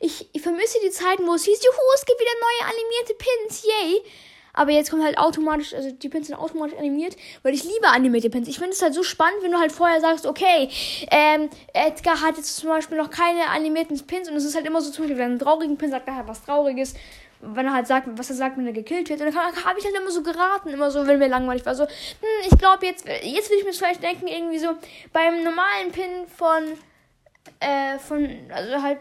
Ich, 0.00 0.28
ich 0.32 0.42
vermisse 0.42 0.78
die 0.84 0.90
Zeiten, 0.90 1.26
wo 1.26 1.34
es 1.34 1.44
hieß, 1.44 1.58
juhu, 1.64 1.78
es 1.94 2.04
gibt 2.04 2.20
wieder 2.20 2.30
neue 2.40 2.70
animierte 2.70 3.14
Pins, 3.14 3.64
yay. 3.64 4.02
Aber 4.52 4.70
jetzt 4.70 4.90
kommt 4.90 5.04
halt 5.04 5.18
automatisch, 5.18 5.74
also 5.74 5.90
die 5.90 6.08
Pins 6.08 6.28
sind 6.28 6.36
automatisch 6.36 6.76
animiert, 6.78 7.16
weil 7.42 7.54
ich 7.54 7.64
liebe 7.64 7.86
animierte 7.86 8.30
Pins. 8.30 8.48
Ich 8.48 8.58
finde 8.58 8.72
es 8.72 8.82
halt 8.82 8.94
so 8.94 9.02
spannend, 9.02 9.42
wenn 9.42 9.52
du 9.52 9.58
halt 9.58 9.72
vorher 9.72 10.00
sagst, 10.00 10.26
okay, 10.26 10.68
ähm, 11.10 11.48
Edgar 11.72 12.20
hat 12.20 12.36
jetzt 12.36 12.56
zum 12.56 12.70
Beispiel 12.70 12.98
noch 12.98 13.10
keine 13.10 13.48
animierten 13.50 13.98
Pins 14.06 14.28
und 14.28 14.36
es 14.36 14.44
ist 14.44 14.54
halt 14.54 14.66
immer 14.66 14.80
so, 14.80 14.90
zum 14.90 15.04
Beispiel, 15.04 15.18
wenn 15.18 15.26
er 15.26 15.30
einen 15.30 15.38
traurigen 15.38 15.76
Pin 15.76 15.90
sagt, 15.90 16.08
er 16.08 16.16
hat 16.16 16.28
was 16.28 16.44
Trauriges, 16.44 16.94
wenn 17.40 17.66
er 17.66 17.72
halt 17.72 17.86
sagt, 17.86 18.08
was 18.10 18.30
er 18.30 18.36
sagt, 18.36 18.56
wenn 18.58 18.66
er 18.66 18.72
gekillt 18.72 19.08
wird. 19.08 19.20
Und 19.20 19.34
dann 19.34 19.36
habe 19.36 19.78
ich 19.78 19.84
halt 19.84 19.94
immer 19.96 20.10
so 20.10 20.22
geraten, 20.22 20.70
immer 20.70 20.90
so, 20.90 21.06
wenn 21.06 21.18
mir 21.18 21.28
langweilig 21.28 21.64
war. 21.66 21.74
So, 21.74 21.84
hm, 21.84 22.50
ich 22.50 22.58
glaube, 22.58 22.86
jetzt, 22.86 23.06
jetzt 23.06 23.50
will 23.50 23.58
ich 23.58 23.64
mir 23.64 23.72
vielleicht 23.72 24.02
denken, 24.02 24.26
irgendwie 24.26 24.58
so, 24.58 24.74
beim 25.12 25.44
normalen 25.44 25.92
Pin 25.92 26.26
von, 26.36 26.64
äh, 27.60 27.98
von, 27.98 28.28
also 28.52 28.82
halt, 28.82 28.98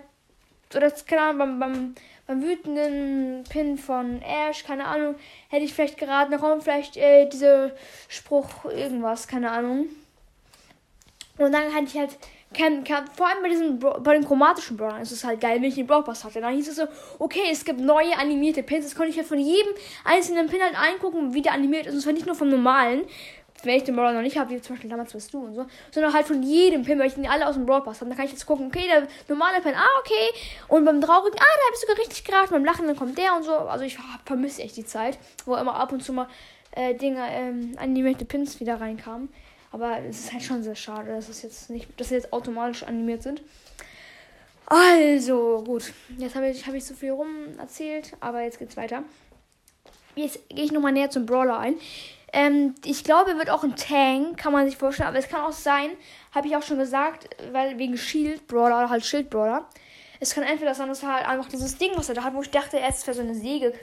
oder 0.76 0.92
keine 0.92 1.22
Ahnung, 1.22 1.38
beim, 1.38 1.60
beim 1.60 1.96
beim 2.28 2.44
wütenden 2.44 3.46
Pin 3.50 3.78
von 3.78 4.22
Ash, 4.22 4.64
keine 4.66 4.86
Ahnung, 4.86 5.16
hätte 5.50 5.64
ich 5.64 5.74
vielleicht 5.74 5.98
geraten, 5.98 6.38
kommt 6.38 6.64
vielleicht 6.64 6.98
äh, 6.98 7.28
dieser 7.30 7.72
Spruch, 8.10 8.66
irgendwas, 8.66 9.28
keine 9.28 9.50
Ahnung. 9.50 9.88
Und 11.38 11.52
dann 11.54 11.74
hatte 11.74 11.86
ich 11.86 11.98
halt, 11.98 12.18
kann, 12.54 12.84
kann, 12.84 13.06
vor 13.16 13.28
allem 13.28 13.44
bei 13.44 13.50
diesen, 13.50 13.80
bei 13.80 14.14
den 14.14 14.26
chromatischen 14.26 14.76
Brawlern 14.76 15.02
ist 15.02 15.12
es 15.12 15.24
halt 15.24 15.40
geil, 15.40 15.58
wenn 15.58 15.70
ich 15.70 15.76
den 15.76 15.88
Brawl 15.88 16.04
hatte. 16.06 16.42
Dann 16.42 16.56
hieß 16.56 16.68
es 16.68 16.76
so, 16.78 16.88
okay, 17.20 17.44
es 17.52 17.64
gibt 17.64 17.80
neue 17.80 18.18
animierte 18.18 18.64
Pins. 18.64 18.86
Das 18.86 18.96
konnte 18.96 19.12
ich 19.12 19.18
halt 19.18 19.28
von 19.28 19.40
jedem 19.40 19.72
einzelnen 20.04 20.48
Pin 20.48 20.62
halt 20.62 20.78
eingucken, 20.78 21.34
wie 21.34 21.42
der 21.42 21.54
animiert 21.54 21.86
ist. 21.86 21.94
Und 21.94 22.02
zwar 22.02 22.14
nicht 22.14 22.26
nur 22.26 22.36
vom 22.36 22.50
normalen, 22.50 23.04
wenn 23.64 23.76
ich 23.76 23.84
den 23.84 23.96
Brawler 23.96 24.14
noch 24.14 24.22
nicht 24.22 24.38
habe, 24.38 24.52
wie 24.52 24.62
zum 24.62 24.76
Beispiel 24.76 24.90
damals 24.90 25.14
warst 25.14 25.34
du 25.34 25.40
und 25.40 25.56
so, 25.56 25.66
sondern 25.92 26.14
halt 26.14 26.28
von 26.28 26.44
jedem 26.44 26.84
Pin, 26.84 27.00
weil 27.00 27.08
ich 27.08 27.16
die 27.16 27.28
alle 27.28 27.48
aus 27.48 27.56
dem 27.56 27.66
Pass 27.66 28.02
habe. 28.02 28.10
Dann 28.10 28.16
kann 28.16 28.26
ich 28.26 28.32
jetzt 28.32 28.46
gucken, 28.46 28.68
okay, 28.68 28.86
der 28.88 29.08
normale 29.28 29.62
Pin, 29.62 29.74
ah, 29.76 30.00
okay. 30.00 30.30
Und 30.68 30.86
beim 30.86 31.02
traurigen, 31.02 31.40
ah, 31.40 31.44
da 31.44 31.66
habe 31.66 31.74
ich 31.74 31.80
sogar 31.80 31.98
richtig 31.98 32.24
geraten. 32.24 32.52
Beim 32.52 32.66
Lachen, 32.66 32.88
dann 32.88 32.96
kommt 32.96 33.18
der 33.18 33.36
und 33.36 33.44
so. 33.44 33.54
Also 33.54 33.86
ich 33.86 33.98
vermisse 34.26 34.62
echt 34.62 34.78
die 34.78 34.86
Zeit, 34.86 35.18
wo 35.46 35.56
immer 35.56 35.76
ab 35.76 35.92
und 35.92 36.04
zu 36.04 36.14
mal 36.14 36.28
äh, 36.72 36.94
Dinge, 36.94 37.22
ähm, 37.30 37.74
animierte 37.78 38.26
Pins 38.26 38.60
wieder 38.60 38.80
reinkamen. 38.80 39.30
Aber 39.72 40.00
es 40.08 40.20
ist 40.20 40.34
halt 40.34 40.44
schon 40.44 40.64
sehr 40.64 40.76
schade, 40.76 41.12
dass 41.12 41.30
es 41.30 41.42
jetzt 41.42 41.70
nicht, 41.70 41.88
dass 42.00 42.10
sie 42.10 42.16
jetzt 42.16 42.32
automatisch 42.32 42.84
animiert 42.84 43.24
sind. 43.24 43.42
Also, 44.66 45.64
gut. 45.66 45.94
Jetzt 46.18 46.36
habe 46.36 46.50
ich, 46.50 46.68
hab 46.68 46.74
ich 46.74 46.86
so 46.86 46.94
viel 46.94 47.12
rum 47.12 47.58
erzählt, 47.58 48.14
aber 48.20 48.42
jetzt 48.42 48.60
geht's 48.60 48.76
weiter. 48.76 49.04
Jetzt 50.16 50.50
gehe 50.50 50.66
ich 50.66 50.72
nochmal 50.72 50.92
näher 50.92 51.10
zum 51.10 51.26
Brawler 51.26 51.60
ein. 51.60 51.76
Ähm, 52.34 52.76
ich 52.84 53.04
glaube, 53.04 53.32
er 53.32 53.38
wird 53.38 53.50
auch 53.50 53.64
ein 53.64 53.76
Tank, 53.76 54.38
kann 54.38 54.52
man 54.52 54.68
sich 54.68 54.78
vorstellen. 54.78 55.10
Aber 55.10 55.18
es 55.18 55.30
kann 55.30 55.42
auch 55.42 55.54
sein, 55.54 55.92
habe 56.34 56.48
ich 56.48 56.56
auch 56.56 56.64
schon 56.64 56.78
gesagt, 56.78 57.30
weil 57.52 57.78
wegen 57.78 57.98
Shield 57.98 58.48
Brawler 58.48 58.80
oder 58.80 58.90
halt 58.90 59.06
Schild 59.06 59.30
Brawler. 59.30 59.68
Es 60.20 60.34
kann 60.34 60.44
entweder 60.44 60.74
sein, 60.74 60.90
dass 60.90 61.04
er 61.04 61.14
halt 61.14 61.28
einfach 61.28 61.48
dieses 61.48 61.78
Ding, 61.78 61.92
was 61.96 62.10
er 62.10 62.16
da 62.16 62.24
hat, 62.24 62.34
wo 62.34 62.42
ich 62.42 62.50
dachte, 62.50 62.80
er 62.80 62.90
ist 62.90 63.06
für 63.06 63.14
so 63.14 63.22
eine 63.22 63.36
Säge, 63.36 63.74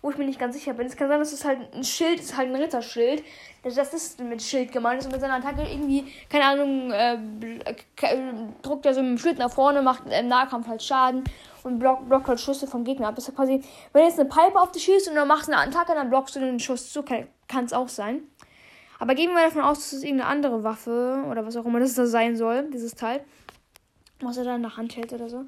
wo 0.00 0.10
ich 0.10 0.18
mir 0.18 0.24
nicht 0.24 0.38
ganz 0.38 0.54
sicher 0.56 0.72
bin. 0.74 0.86
Es 0.86 0.96
kann 0.96 1.08
sein, 1.08 1.20
dass 1.20 1.32
es 1.32 1.44
halt 1.44 1.58
ein 1.74 1.84
Schild 1.84 2.18
ist, 2.18 2.36
halt 2.36 2.48
ein 2.48 2.56
Ritterschild. 2.56 3.22
Das 3.62 3.76
ist 3.92 4.18
mit 4.20 4.42
Schild 4.42 4.72
gemeint 4.72 5.00
ist 5.00 5.06
und 5.06 5.12
mit 5.12 5.20
seiner 5.20 5.34
Attacke 5.34 5.62
irgendwie, 5.62 6.12
keine 6.28 6.44
Ahnung, 6.44 6.90
äh, 6.90 7.18
druckt 8.62 8.86
er 8.86 8.94
so 8.94 9.02
mit 9.02 9.10
dem 9.10 9.18
Schild 9.18 9.38
nach 9.38 9.52
vorne, 9.52 9.82
macht 9.82 10.02
im 10.10 10.28
Nahkampf 10.28 10.66
halt 10.66 10.82
Schaden 10.82 11.22
und 11.64 11.78
blockt, 11.78 12.08
blockt 12.08 12.28
halt 12.28 12.40
Schüsse 12.40 12.66
vom 12.66 12.84
Gegner 12.84 13.08
ab. 13.08 13.14
Das 13.14 13.28
ist 13.28 13.36
quasi, 13.36 13.62
wenn 13.92 14.04
jetzt 14.04 14.18
eine 14.18 14.28
Pipe 14.28 14.60
auf 14.60 14.72
dich 14.72 14.84
schießt 14.84 15.08
und 15.08 15.14
dann 15.14 15.28
machst 15.28 15.48
eine 15.48 15.58
Attacke, 15.58 15.94
dann 15.94 16.10
blockst 16.10 16.36
du 16.36 16.40
den 16.40 16.60
Schuss 16.60 16.92
zu. 16.92 17.02
Kann 17.02 17.64
es 17.64 17.72
auch 17.72 17.88
sein. 17.88 18.22
Aber 18.98 19.14
gehen 19.14 19.30
wir 19.34 19.42
davon 19.42 19.62
aus, 19.62 19.78
dass 19.78 19.92
es 19.94 20.02
irgendeine 20.04 20.30
andere 20.30 20.62
Waffe 20.62 21.24
oder 21.28 21.44
was 21.44 21.56
auch 21.56 21.64
immer 21.64 21.80
das 21.80 21.94
da 21.94 22.06
sein 22.06 22.36
soll, 22.36 22.70
dieses 22.70 22.94
Teil. 22.94 23.24
Was 24.20 24.36
er 24.36 24.44
da 24.44 24.54
in 24.54 24.62
der 24.62 24.76
Hand 24.76 24.96
hält 24.96 25.12
oder 25.12 25.28
so. 25.28 25.44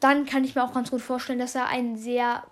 Dann 0.00 0.24
kann 0.24 0.42
ich 0.44 0.54
mir 0.54 0.64
auch 0.64 0.72
ganz 0.72 0.90
gut 0.90 1.02
vorstellen, 1.02 1.38
dass 1.38 1.54
er 1.54 1.66
ein 1.66 1.96
sehr 1.96 2.42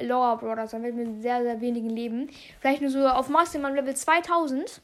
Lower 0.00 0.36
Brother 0.36 0.66
sein 0.66 0.82
wird 0.82 0.94
mit 0.94 1.22
sehr, 1.22 1.42
sehr 1.42 1.60
wenigen 1.60 1.90
Leben. 1.90 2.28
Vielleicht 2.60 2.82
nur 2.82 2.90
so 2.90 3.06
auf 3.06 3.28
maximal 3.28 3.74
Level 3.74 3.94
2000. 3.94 4.80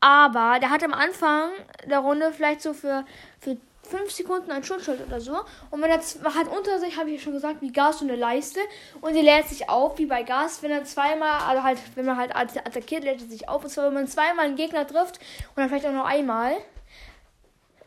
Aber 0.00 0.58
der 0.60 0.70
hat 0.70 0.84
am 0.84 0.92
Anfang 0.92 1.50
der 1.90 1.98
Runde 1.98 2.32
vielleicht 2.32 2.62
so 2.62 2.72
für, 2.72 3.04
für 3.40 3.56
5 3.82 4.10
Sekunden 4.10 4.50
ein 4.50 4.64
Schutzschild 4.64 5.06
oder 5.06 5.20
so. 5.20 5.36
Und 5.70 5.82
wenn 5.82 5.90
er 5.90 5.98
hat 5.98 6.48
unter 6.48 6.78
sich, 6.78 6.96
habe 6.96 7.10
ich 7.10 7.16
ja 7.16 7.22
schon 7.22 7.32
gesagt, 7.32 7.62
wie 7.62 7.72
Gas 7.72 8.02
und 8.02 8.10
eine 8.10 8.18
Leiste. 8.18 8.60
Und 9.00 9.14
die 9.14 9.22
lädt 9.22 9.48
sich 9.48 9.68
auf, 9.68 9.98
wie 9.98 10.06
bei 10.06 10.22
Gas. 10.22 10.62
Wenn 10.62 10.70
er 10.70 10.84
zweimal, 10.84 11.40
also 11.42 11.62
halt, 11.62 11.78
wenn 11.94 12.04
man 12.04 12.16
halt 12.16 12.34
attackiert, 12.34 13.04
lädt 13.04 13.22
er 13.22 13.28
sich 13.28 13.48
auf. 13.48 13.64
Und 13.64 13.70
zwar, 13.70 13.86
wenn 13.86 13.94
man 13.94 14.08
zweimal 14.08 14.46
einen 14.46 14.56
Gegner 14.56 14.86
trifft 14.86 15.18
und 15.18 15.56
dann 15.56 15.68
vielleicht 15.68 15.86
auch 15.86 15.92
noch 15.92 16.06
einmal. 16.06 16.52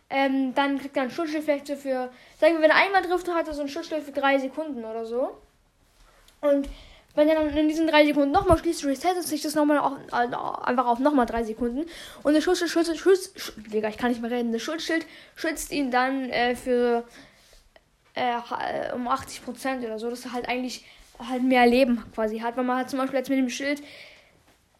Ähm, 0.10 0.54
dann 0.56 0.78
kriegt 0.78 0.98
er 0.98 1.04
ein 1.04 1.12
Schutzschild 1.12 1.46
vielleicht 1.46 1.68
so 1.68 1.76
für, 1.78 2.12
sagen 2.38 2.56
wir, 2.56 2.62
wenn 2.62 2.72
er 2.72 2.76
einmal 2.76 3.02
trifft, 3.02 3.30
hat 3.30 3.48
er 3.48 3.54
so 3.54 3.62
ein 3.62 3.70
Schutzschild 3.70 4.04
für 4.04 4.12
3 4.12 4.40
Sekunden 4.40 4.84
oder 4.84 5.06
so. 5.06 5.38
Und 6.42 6.68
wenn 7.16 7.28
er 7.28 7.36
dann 7.36 7.50
in 7.56 7.68
diesen 7.68 7.88
drei 7.88 8.06
Sekunden 8.06 8.32
nochmal 8.32 8.58
schließt, 8.58 8.86
resettet 8.86 9.24
sich 9.24 9.42
das 9.42 9.56
nochmal 9.56 9.80
auf, 9.80 9.94
also 10.12 10.38
einfach 10.38 10.86
auf 10.86 11.00
nochmal 11.00 11.26
drei 11.26 11.44
Sekunden. 11.44 11.86
Und 12.24 12.34
der 12.34 12.42
Schutzschild, 12.42 12.72
Schutz, 12.72 12.88
Schutz, 12.98 13.32
Schutz, 13.36 13.54
Digga, 13.72 13.90
ich 13.90 13.98
kann 13.98 14.10
nicht 14.10 14.22
mehr 14.22 14.32
reden. 14.32 14.52
Der 14.52 14.60
Schutzschild 14.60 15.06
schützt 15.36 15.72
ihn 15.72 15.92
dann 15.92 16.30
äh, 16.30 16.56
für 16.56 17.04
äh, 18.16 18.94
um 18.94 19.08
80% 19.08 19.86
oder 19.86 20.00
so, 20.00 20.10
dass 20.10 20.26
er 20.26 20.34
halt 20.34 20.48
eigentlich 20.48 20.86
halt 21.20 21.44
mehr 21.44 21.66
Leben 21.68 22.04
quasi 22.16 22.40
hat. 22.40 22.58
Weil 22.58 22.64
man 22.64 22.78
halt 22.78 22.90
zum 22.90 23.00
Beispiel 23.00 23.20
jetzt 23.20 23.30
mit 23.30 23.40
dem 23.40 23.50
Schild 23.50 23.82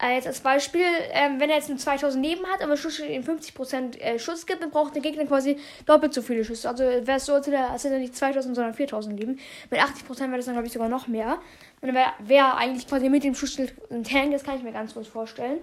als 0.02 0.40
Beispiel, 0.40 0.86
ähm, 1.12 1.40
wenn 1.40 1.50
er 1.50 1.58
jetzt 1.58 1.70
ein 1.70 1.78
2000 1.78 2.26
Leben 2.26 2.46
hat, 2.48 2.64
aber 2.64 2.76
Schuss 2.76 3.00
ihm 3.00 3.22
50% 3.22 4.00
äh, 4.00 4.18
Schuss 4.18 4.46
gibt, 4.46 4.64
dann 4.64 4.72
braucht 4.72 4.96
der 4.96 5.02
Gegner 5.02 5.26
quasi 5.26 5.58
doppelt 5.86 6.14
so 6.14 6.22
viele 6.22 6.44
Schüsse. 6.44 6.68
Also 6.68 6.84
wäre 6.84 7.18
es 7.18 7.26
so, 7.26 7.34
als 7.34 7.48
hätte 7.48 7.94
er, 7.94 8.00
nicht 8.00 8.16
2000, 8.16 8.56
sondern 8.56 8.74
4000 8.74 9.20
Leben. 9.20 9.40
Mit 9.70 9.80
80% 9.80 10.20
wäre 10.20 10.38
das 10.38 10.46
dann, 10.46 10.56
glaube 10.56 10.68
ich, 10.68 10.74
sogar 10.74 10.90
noch 10.90 11.08
mehr. 11.08 11.38
Und 11.82 11.88
dann 11.88 11.96
wäre 11.96 12.14
wär 12.20 12.58
eigentlich 12.58 12.88
quasi 12.88 13.10
mit 13.10 13.24
dem 13.24 13.36
Schutzschild 13.36 13.74
ein 13.92 14.04
Tank, 14.04 14.32
das 14.32 14.44
kann 14.44 14.58
ich 14.58 14.64
mir 14.64 14.72
ganz 14.72 14.94
gut 14.94 15.06
vorstellen. 15.06 15.60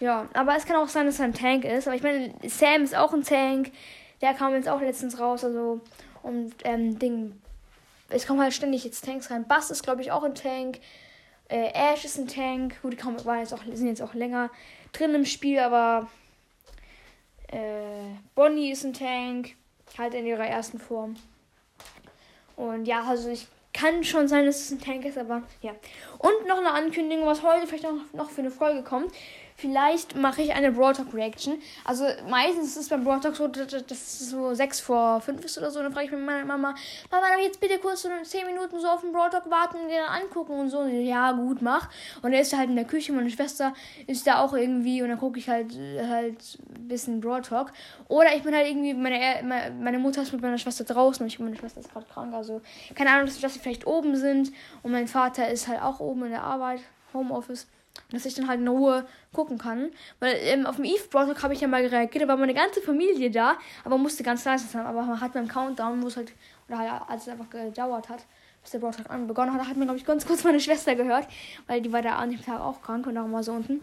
Ja, 0.00 0.28
aber 0.34 0.56
es 0.56 0.66
kann 0.66 0.76
auch 0.76 0.88
sein, 0.88 1.06
dass 1.06 1.18
er 1.18 1.26
ein 1.26 1.34
Tank 1.34 1.64
ist. 1.64 1.86
Aber 1.86 1.96
ich 1.96 2.02
meine, 2.02 2.32
Sam 2.46 2.82
ist 2.82 2.96
auch 2.96 3.12
ein 3.12 3.22
Tank. 3.22 3.70
Der 4.20 4.34
kam 4.34 4.54
jetzt 4.54 4.68
auch 4.68 4.80
letztens 4.80 5.18
raus, 5.18 5.44
also. 5.44 5.80
Und, 6.22 6.54
ähm, 6.64 6.98
Ding. 6.98 7.40
Es 8.08 8.26
kommen 8.26 8.40
halt 8.40 8.54
ständig 8.54 8.84
jetzt 8.84 9.04
Tanks 9.04 9.30
rein. 9.30 9.46
Bass 9.46 9.70
ist, 9.70 9.82
glaube 9.82 10.00
ich, 10.00 10.12
auch 10.12 10.22
ein 10.22 10.34
Tank. 10.34 10.78
Äh, 11.48 11.70
Ash 11.72 12.04
ist 12.04 12.18
ein 12.18 12.28
Tank. 12.28 12.80
Gut, 12.82 12.92
die 12.92 12.96
kommen, 12.96 13.18
jetzt 13.38 13.54
auch, 13.54 13.62
sind 13.64 13.88
jetzt 13.88 14.02
auch 14.02 14.14
länger 14.14 14.50
drin 14.92 15.14
im 15.14 15.24
Spiel, 15.24 15.58
aber 15.58 16.08
äh, 17.48 18.14
Bonnie 18.34 18.70
ist 18.70 18.84
ein 18.84 18.94
Tank. 18.94 19.54
Halt 19.98 20.14
in 20.14 20.26
ihrer 20.26 20.46
ersten 20.46 20.78
Form. 20.78 21.16
Und 22.56 22.86
ja, 22.86 23.04
also 23.04 23.30
ich 23.30 23.46
kann 23.72 24.04
schon 24.04 24.28
sein, 24.28 24.46
dass 24.46 24.60
es 24.60 24.70
ein 24.70 24.80
Tank 24.80 25.04
ist, 25.04 25.18
aber 25.18 25.42
ja. 25.60 25.72
Und 26.18 26.46
noch 26.46 26.58
eine 26.58 26.72
Ankündigung, 26.72 27.26
was 27.26 27.42
heute 27.42 27.66
vielleicht 27.66 27.84
noch, 27.84 28.12
noch 28.12 28.30
für 28.30 28.40
eine 28.40 28.50
Folge 28.50 28.82
kommt. 28.82 29.12
Vielleicht 29.64 30.14
mache 30.14 30.42
ich 30.42 30.52
eine 30.52 30.72
Brawl 30.72 30.92
Talk 30.92 31.14
Reaction. 31.14 31.54
Also 31.86 32.04
meistens 32.28 32.72
ist 32.72 32.76
es 32.76 32.88
beim 32.90 33.02
Brawl 33.02 33.20
Talk 33.20 33.34
so, 33.34 33.48
dass 33.48 33.72
es 33.72 34.28
so 34.28 34.52
6 34.52 34.80
vor 34.80 35.22
5 35.22 35.42
ist 35.42 35.56
oder 35.56 35.70
so. 35.70 35.82
Dann 35.82 35.90
frage 35.90 36.04
ich 36.04 36.12
meine 36.12 36.44
Mama, 36.44 36.74
Mama, 37.10 37.26
jetzt 37.42 37.60
bitte 37.60 37.78
kurz 37.78 38.02
so 38.02 38.10
10 38.22 38.44
Minuten 38.44 38.78
so 38.78 38.86
auf 38.88 39.00
den 39.00 39.12
Brawl 39.12 39.30
Talk 39.30 39.50
warten 39.50 39.78
und 39.78 39.88
den 39.88 40.02
angucken 40.02 40.52
und 40.52 40.68
so. 40.68 40.80
Und 40.80 40.90
ja, 41.00 41.32
gut, 41.32 41.62
mach. 41.62 41.88
Und 42.20 42.34
er 42.34 42.42
ist 42.42 42.54
halt 42.54 42.68
in 42.68 42.76
der 42.76 42.84
Küche, 42.84 43.14
meine 43.14 43.30
Schwester 43.30 43.72
ist 44.06 44.26
da 44.26 44.40
auch 44.40 44.52
irgendwie 44.52 45.00
und 45.00 45.08
dann 45.08 45.18
gucke 45.18 45.38
ich 45.38 45.48
halt 45.48 45.72
halt 45.74 46.58
ein 46.76 46.86
bisschen 46.86 47.22
Brawl 47.22 47.40
Talk. 47.40 47.72
Oder 48.08 48.36
ich 48.36 48.42
bin 48.42 48.54
halt 48.54 48.66
irgendwie, 48.66 48.92
meine, 48.92 49.72
meine 49.80 49.98
Mutter 49.98 50.20
ist 50.20 50.32
mit 50.34 50.42
meiner 50.42 50.58
Schwester 50.58 50.84
draußen 50.84 51.22
und 51.22 51.28
ich 51.28 51.38
meine 51.38 51.56
Schwester 51.56 51.80
ist 51.80 51.90
gerade 51.90 52.04
krank. 52.04 52.34
Also 52.34 52.60
keine 52.94 53.12
Ahnung, 53.12 53.30
dass 53.40 53.54
sie 53.54 53.60
vielleicht 53.60 53.86
oben 53.86 54.14
sind. 54.14 54.52
Und 54.82 54.92
mein 54.92 55.08
Vater 55.08 55.48
ist 55.48 55.68
halt 55.68 55.80
auch 55.80 56.00
oben 56.00 56.24
in 56.24 56.32
der 56.32 56.42
Arbeit, 56.42 56.80
Homeoffice 57.14 57.66
dass 58.10 58.26
ich 58.26 58.34
dann 58.34 58.48
halt 58.48 58.60
in 58.60 58.68
Ruhe 58.68 59.06
gucken 59.32 59.58
kann. 59.58 59.90
Weil 60.20 60.36
ähm, 60.42 60.66
auf 60.66 60.76
dem 60.76 60.84
Eve 60.84 61.02
Broadcast 61.10 61.42
habe 61.42 61.54
ich 61.54 61.60
ja 61.60 61.68
mal 61.68 61.84
reagiert, 61.84 62.24
da 62.24 62.28
war 62.28 62.36
meine 62.36 62.54
ganze 62.54 62.80
Familie 62.80 63.30
da, 63.30 63.56
aber 63.84 63.98
musste 63.98 64.22
ganz 64.22 64.44
leise 64.44 64.66
sein. 64.66 64.86
Aber 64.86 65.02
man 65.02 65.20
hat 65.20 65.32
beim 65.32 65.48
Countdown, 65.48 66.02
wo 66.02 66.08
es 66.08 66.16
halt, 66.16 66.32
oder 66.68 66.78
halt, 66.78 67.02
als 67.08 67.22
es 67.22 67.28
einfach 67.28 67.50
gedauert 67.50 68.08
hat, 68.08 68.24
bis 68.62 68.72
der 68.72 68.78
Broadcast 68.78 69.10
an 69.10 69.26
begonnen 69.26 69.52
hat, 69.54 69.68
hat 69.68 69.76
mir, 69.76 69.84
glaube 69.84 69.98
ich, 69.98 70.06
ganz 70.06 70.26
kurz 70.26 70.44
meine 70.44 70.60
Schwester 70.60 70.94
gehört, 70.94 71.26
weil 71.66 71.80
die 71.80 71.92
war 71.92 72.02
da 72.02 72.16
an 72.16 72.30
dem 72.30 72.42
Tag 72.42 72.60
auch 72.60 72.82
krank 72.82 73.06
und 73.06 73.14
darum 73.14 73.32
war 73.32 73.42
so 73.42 73.52
unten. 73.52 73.80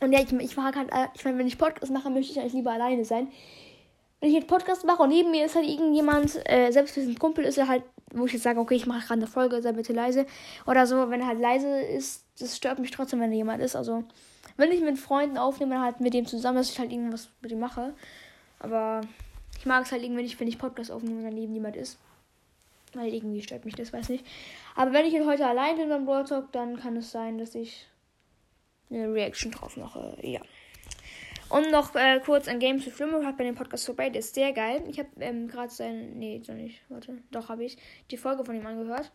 Und 0.00 0.12
ja, 0.12 0.20
ich, 0.20 0.32
ich 0.32 0.56
war 0.56 0.64
halt, 0.64 0.76
äh, 0.76 1.08
ich 1.14 1.24
meine, 1.24 1.38
wenn 1.38 1.46
ich 1.46 1.58
Podcast 1.58 1.92
mache, 1.92 2.08
möchte 2.10 2.32
ich 2.32 2.38
eigentlich 2.38 2.52
lieber 2.52 2.70
alleine 2.70 3.04
sein. 3.04 3.28
Wenn 4.20 4.30
ich 4.30 4.36
jetzt 4.36 4.48
Podcast 4.48 4.84
mache 4.84 5.02
und 5.02 5.10
neben 5.10 5.30
mir 5.30 5.44
ist 5.44 5.54
halt 5.54 5.66
irgendjemand, 5.66 6.40
äh, 6.44 6.70
selbst 6.70 6.96
wenn 6.96 7.04
es 7.04 7.08
ein 7.08 7.18
Kumpel 7.18 7.44
ist, 7.44 7.58
er 7.58 7.68
halt, 7.68 7.82
wo 8.12 8.26
ich 8.26 8.32
jetzt 8.32 8.42
sage, 8.42 8.60
okay, 8.60 8.74
ich 8.74 8.86
mache 8.86 9.06
gerade 9.06 9.20
eine 9.20 9.26
Folge, 9.26 9.60
sei 9.62 9.72
bitte 9.72 9.92
leise. 9.92 10.26
Oder 10.66 10.86
so, 10.86 11.10
wenn 11.10 11.20
er 11.20 11.28
halt 11.28 11.40
leise 11.40 11.68
ist, 11.68 12.24
das 12.38 12.56
stört 12.56 12.78
mich 12.78 12.90
trotzdem, 12.90 13.20
wenn 13.20 13.30
da 13.30 13.36
jemand 13.36 13.62
ist. 13.62 13.76
Also, 13.76 14.04
wenn 14.56 14.72
ich 14.72 14.80
mit 14.80 14.98
Freunden 14.98 15.38
aufnehme, 15.38 15.74
dann 15.74 15.84
halt 15.84 16.00
mit 16.00 16.14
dem 16.14 16.26
zusammen, 16.26 16.58
dass 16.58 16.70
ich 16.70 16.78
halt 16.78 16.92
irgendwas 16.92 17.30
mit 17.40 17.52
ihm 17.52 17.60
mache. 17.60 17.94
Aber 18.58 19.00
ich 19.58 19.66
mag 19.66 19.84
es 19.84 19.92
halt 19.92 20.02
irgendwie 20.02 20.22
nicht, 20.22 20.38
wenn 20.40 20.48
ich 20.48 20.58
Podcast 20.58 20.90
aufnehme 20.90 21.18
und 21.18 21.24
daneben 21.24 21.54
jemand 21.54 21.76
ist. 21.76 21.98
Weil 22.94 23.12
irgendwie 23.12 23.42
stört 23.42 23.64
mich 23.64 23.74
das, 23.74 23.92
weiß 23.92 24.08
nicht. 24.08 24.24
Aber 24.74 24.92
wenn 24.92 25.06
ich 25.06 25.12
jetzt 25.12 25.26
heute 25.26 25.46
allein 25.46 25.76
bin 25.76 25.88
beim 25.88 26.06
Brawl 26.06 26.24
Talk, 26.24 26.50
dann 26.52 26.78
kann 26.78 26.96
es 26.96 27.10
sein, 27.10 27.38
dass 27.38 27.54
ich 27.54 27.86
eine 28.90 29.12
Reaction 29.12 29.52
drauf 29.52 29.76
mache. 29.76 30.16
Ja. 30.22 30.40
Und 31.50 31.70
noch 31.70 31.94
äh, 31.94 32.20
kurz 32.24 32.46
ein 32.48 32.58
Game 32.58 32.82
to 32.82 32.90
Film 32.90 33.26
hat 33.26 33.36
bei 33.36 33.44
dem 33.44 33.54
Podcast 33.54 33.86
vorbei. 33.86 34.10
Der 34.10 34.20
ist 34.20 34.34
sehr 34.34 34.52
geil. 34.52 34.82
Ich 34.88 34.98
habe 34.98 35.08
ähm, 35.20 35.48
gerade 35.48 35.70
sein. 35.70 36.18
Nee, 36.18 36.42
doch 36.46 36.54
nicht. 36.54 36.80
Warte. 36.88 37.18
Doch, 37.30 37.48
habe 37.48 37.64
ich 37.64 37.78
die 38.10 38.16
Folge 38.16 38.44
von 38.44 38.54
ihm 38.54 38.66
angehört 38.66 39.10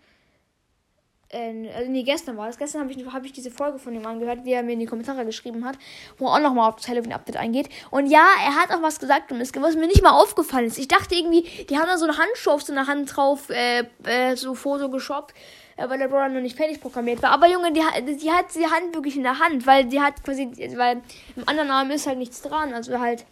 äh, 1.34 1.70
also 1.76 1.92
nee, 1.92 2.04
gestern 2.04 2.38
war 2.38 2.48
das. 2.48 2.58
Gestern 2.58 2.82
habe 2.82 2.92
ich, 2.92 3.06
hab 3.06 3.26
ich 3.26 3.34
diese 3.34 3.52
Folge 3.52 3.80
von 3.80 3.94
ihm 3.94 4.06
angehört, 4.06 4.40
die 4.46 4.52
er 4.52 4.64
mir 4.64 4.74
in 4.74 4.80
die 4.80 4.86
Kommentare 4.86 5.26
geschrieben 5.26 5.66
hat, 5.66 5.78
wo 6.18 6.28
er 6.28 6.34
auch 6.34 6.40
nochmal 6.40 6.70
auf 6.70 6.78
das 6.78 6.88
Halloween-Update 6.88 7.38
eingeht. 7.38 7.70
Und 7.92 8.08
ja, 8.08 8.26
er 8.44 8.56
hat 8.56 8.72
auch 8.72 8.82
was 8.82 9.00
gesagt 9.00 9.32
und 9.32 9.42
es, 9.42 9.52
was 9.56 9.76
mir 9.76 9.88
nicht 9.88 10.04
mal 10.04 10.12
aufgefallen 10.12 10.68
ist. 10.68 10.78
Ich 10.78 10.88
dachte 10.88 11.16
irgendwie, 11.16 11.44
die 11.70 11.78
haben 11.78 11.88
da 11.88 11.98
so 11.98 12.06
eine 12.06 12.18
Handschuhe 12.18 12.54
auf 12.54 12.64
so 12.64 12.72
eine 12.72 12.88
Hand 12.88 13.16
drauf, 13.16 13.50
äh, 13.50 13.84
äh, 14.04 14.36
so 14.36 14.54
Foto 14.54 14.90
geshoppt, 14.90 15.34
äh, 15.78 15.90
weil 15.90 15.98
der 15.98 16.08
Brawler 16.08 16.30
noch 16.30 16.42
nicht 16.42 16.58
fertig 16.58 16.80
programmiert 16.82 17.22
war. 17.22 17.32
Aber 17.32 17.48
Junge, 17.48 17.72
die, 17.72 17.82
die 18.18 18.32
hat 18.32 18.54
die 18.56 18.66
Hand 18.66 18.94
wirklich 18.94 19.16
in 19.16 19.24
der 19.24 19.40
Hand, 19.40 19.66
weil 19.66 19.86
die 19.86 20.02
hat 20.02 20.24
quasi, 20.24 20.50
weil 20.76 21.02
im 21.36 21.48
anderen 21.48 21.72
Arm 21.72 21.92
ist 21.92 22.08
halt 22.08 22.20
nichts 22.20 22.42
dran. 22.42 22.74
Also 22.74 23.00
halt, 23.00 23.26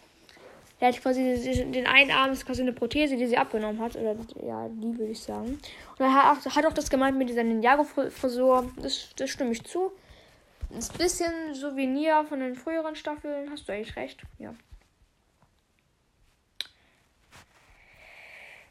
Der 0.82 0.88
hat 0.88 1.00
quasi 1.00 1.22
den 1.70 1.86
einen 1.86 2.10
Arm 2.10 2.32
ist 2.32 2.44
quasi 2.44 2.62
eine 2.62 2.72
Prothese, 2.72 3.16
die 3.16 3.28
sie 3.28 3.38
abgenommen 3.38 3.80
hat. 3.80 3.94
Oder 3.94 4.16
ja, 4.44 4.68
die 4.68 4.98
würde 4.98 5.12
ich 5.12 5.20
sagen. 5.20 5.60
Und 5.96 6.04
er 6.04 6.12
hat 6.12 6.66
auch, 6.66 6.72
das 6.72 6.90
gemeint 6.90 7.16
mit 7.16 7.28
dieser 7.28 7.44
Ninjago-Frisur. 7.44 8.68
Das, 8.82 9.10
das 9.14 9.30
stimme 9.30 9.52
ich 9.52 9.62
zu. 9.62 9.92
Ist 10.76 10.92
ein 10.92 10.98
bisschen 10.98 11.54
Souvenir 11.54 12.24
von 12.28 12.40
den 12.40 12.56
früheren 12.56 12.96
Staffeln. 12.96 13.48
Hast 13.48 13.68
du 13.68 13.72
eigentlich 13.72 13.94
recht. 13.94 14.22
Ja. 14.40 14.54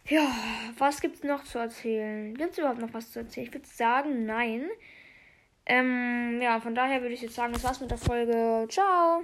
Ja, 0.09 0.35
was 0.77 0.99
gibt's 0.99 1.23
noch 1.23 1.45
zu 1.45 1.59
erzählen? 1.59 2.35
Gibt's 2.35 2.57
überhaupt 2.57 2.81
noch 2.81 2.93
was 2.93 3.09
zu 3.13 3.19
erzählen? 3.19 3.47
Ich 3.47 3.53
würde 3.53 3.67
sagen, 3.67 4.25
nein. 4.25 4.69
Ähm, 5.65 6.41
ja, 6.41 6.59
von 6.59 6.75
daher 6.75 7.01
würde 7.01 7.13
ich 7.13 7.21
jetzt 7.21 7.35
sagen, 7.35 7.53
das 7.53 7.63
war's 7.63 7.79
mit 7.79 7.89
der 7.89 7.97
Folge. 7.97 8.67
Ciao! 8.69 9.19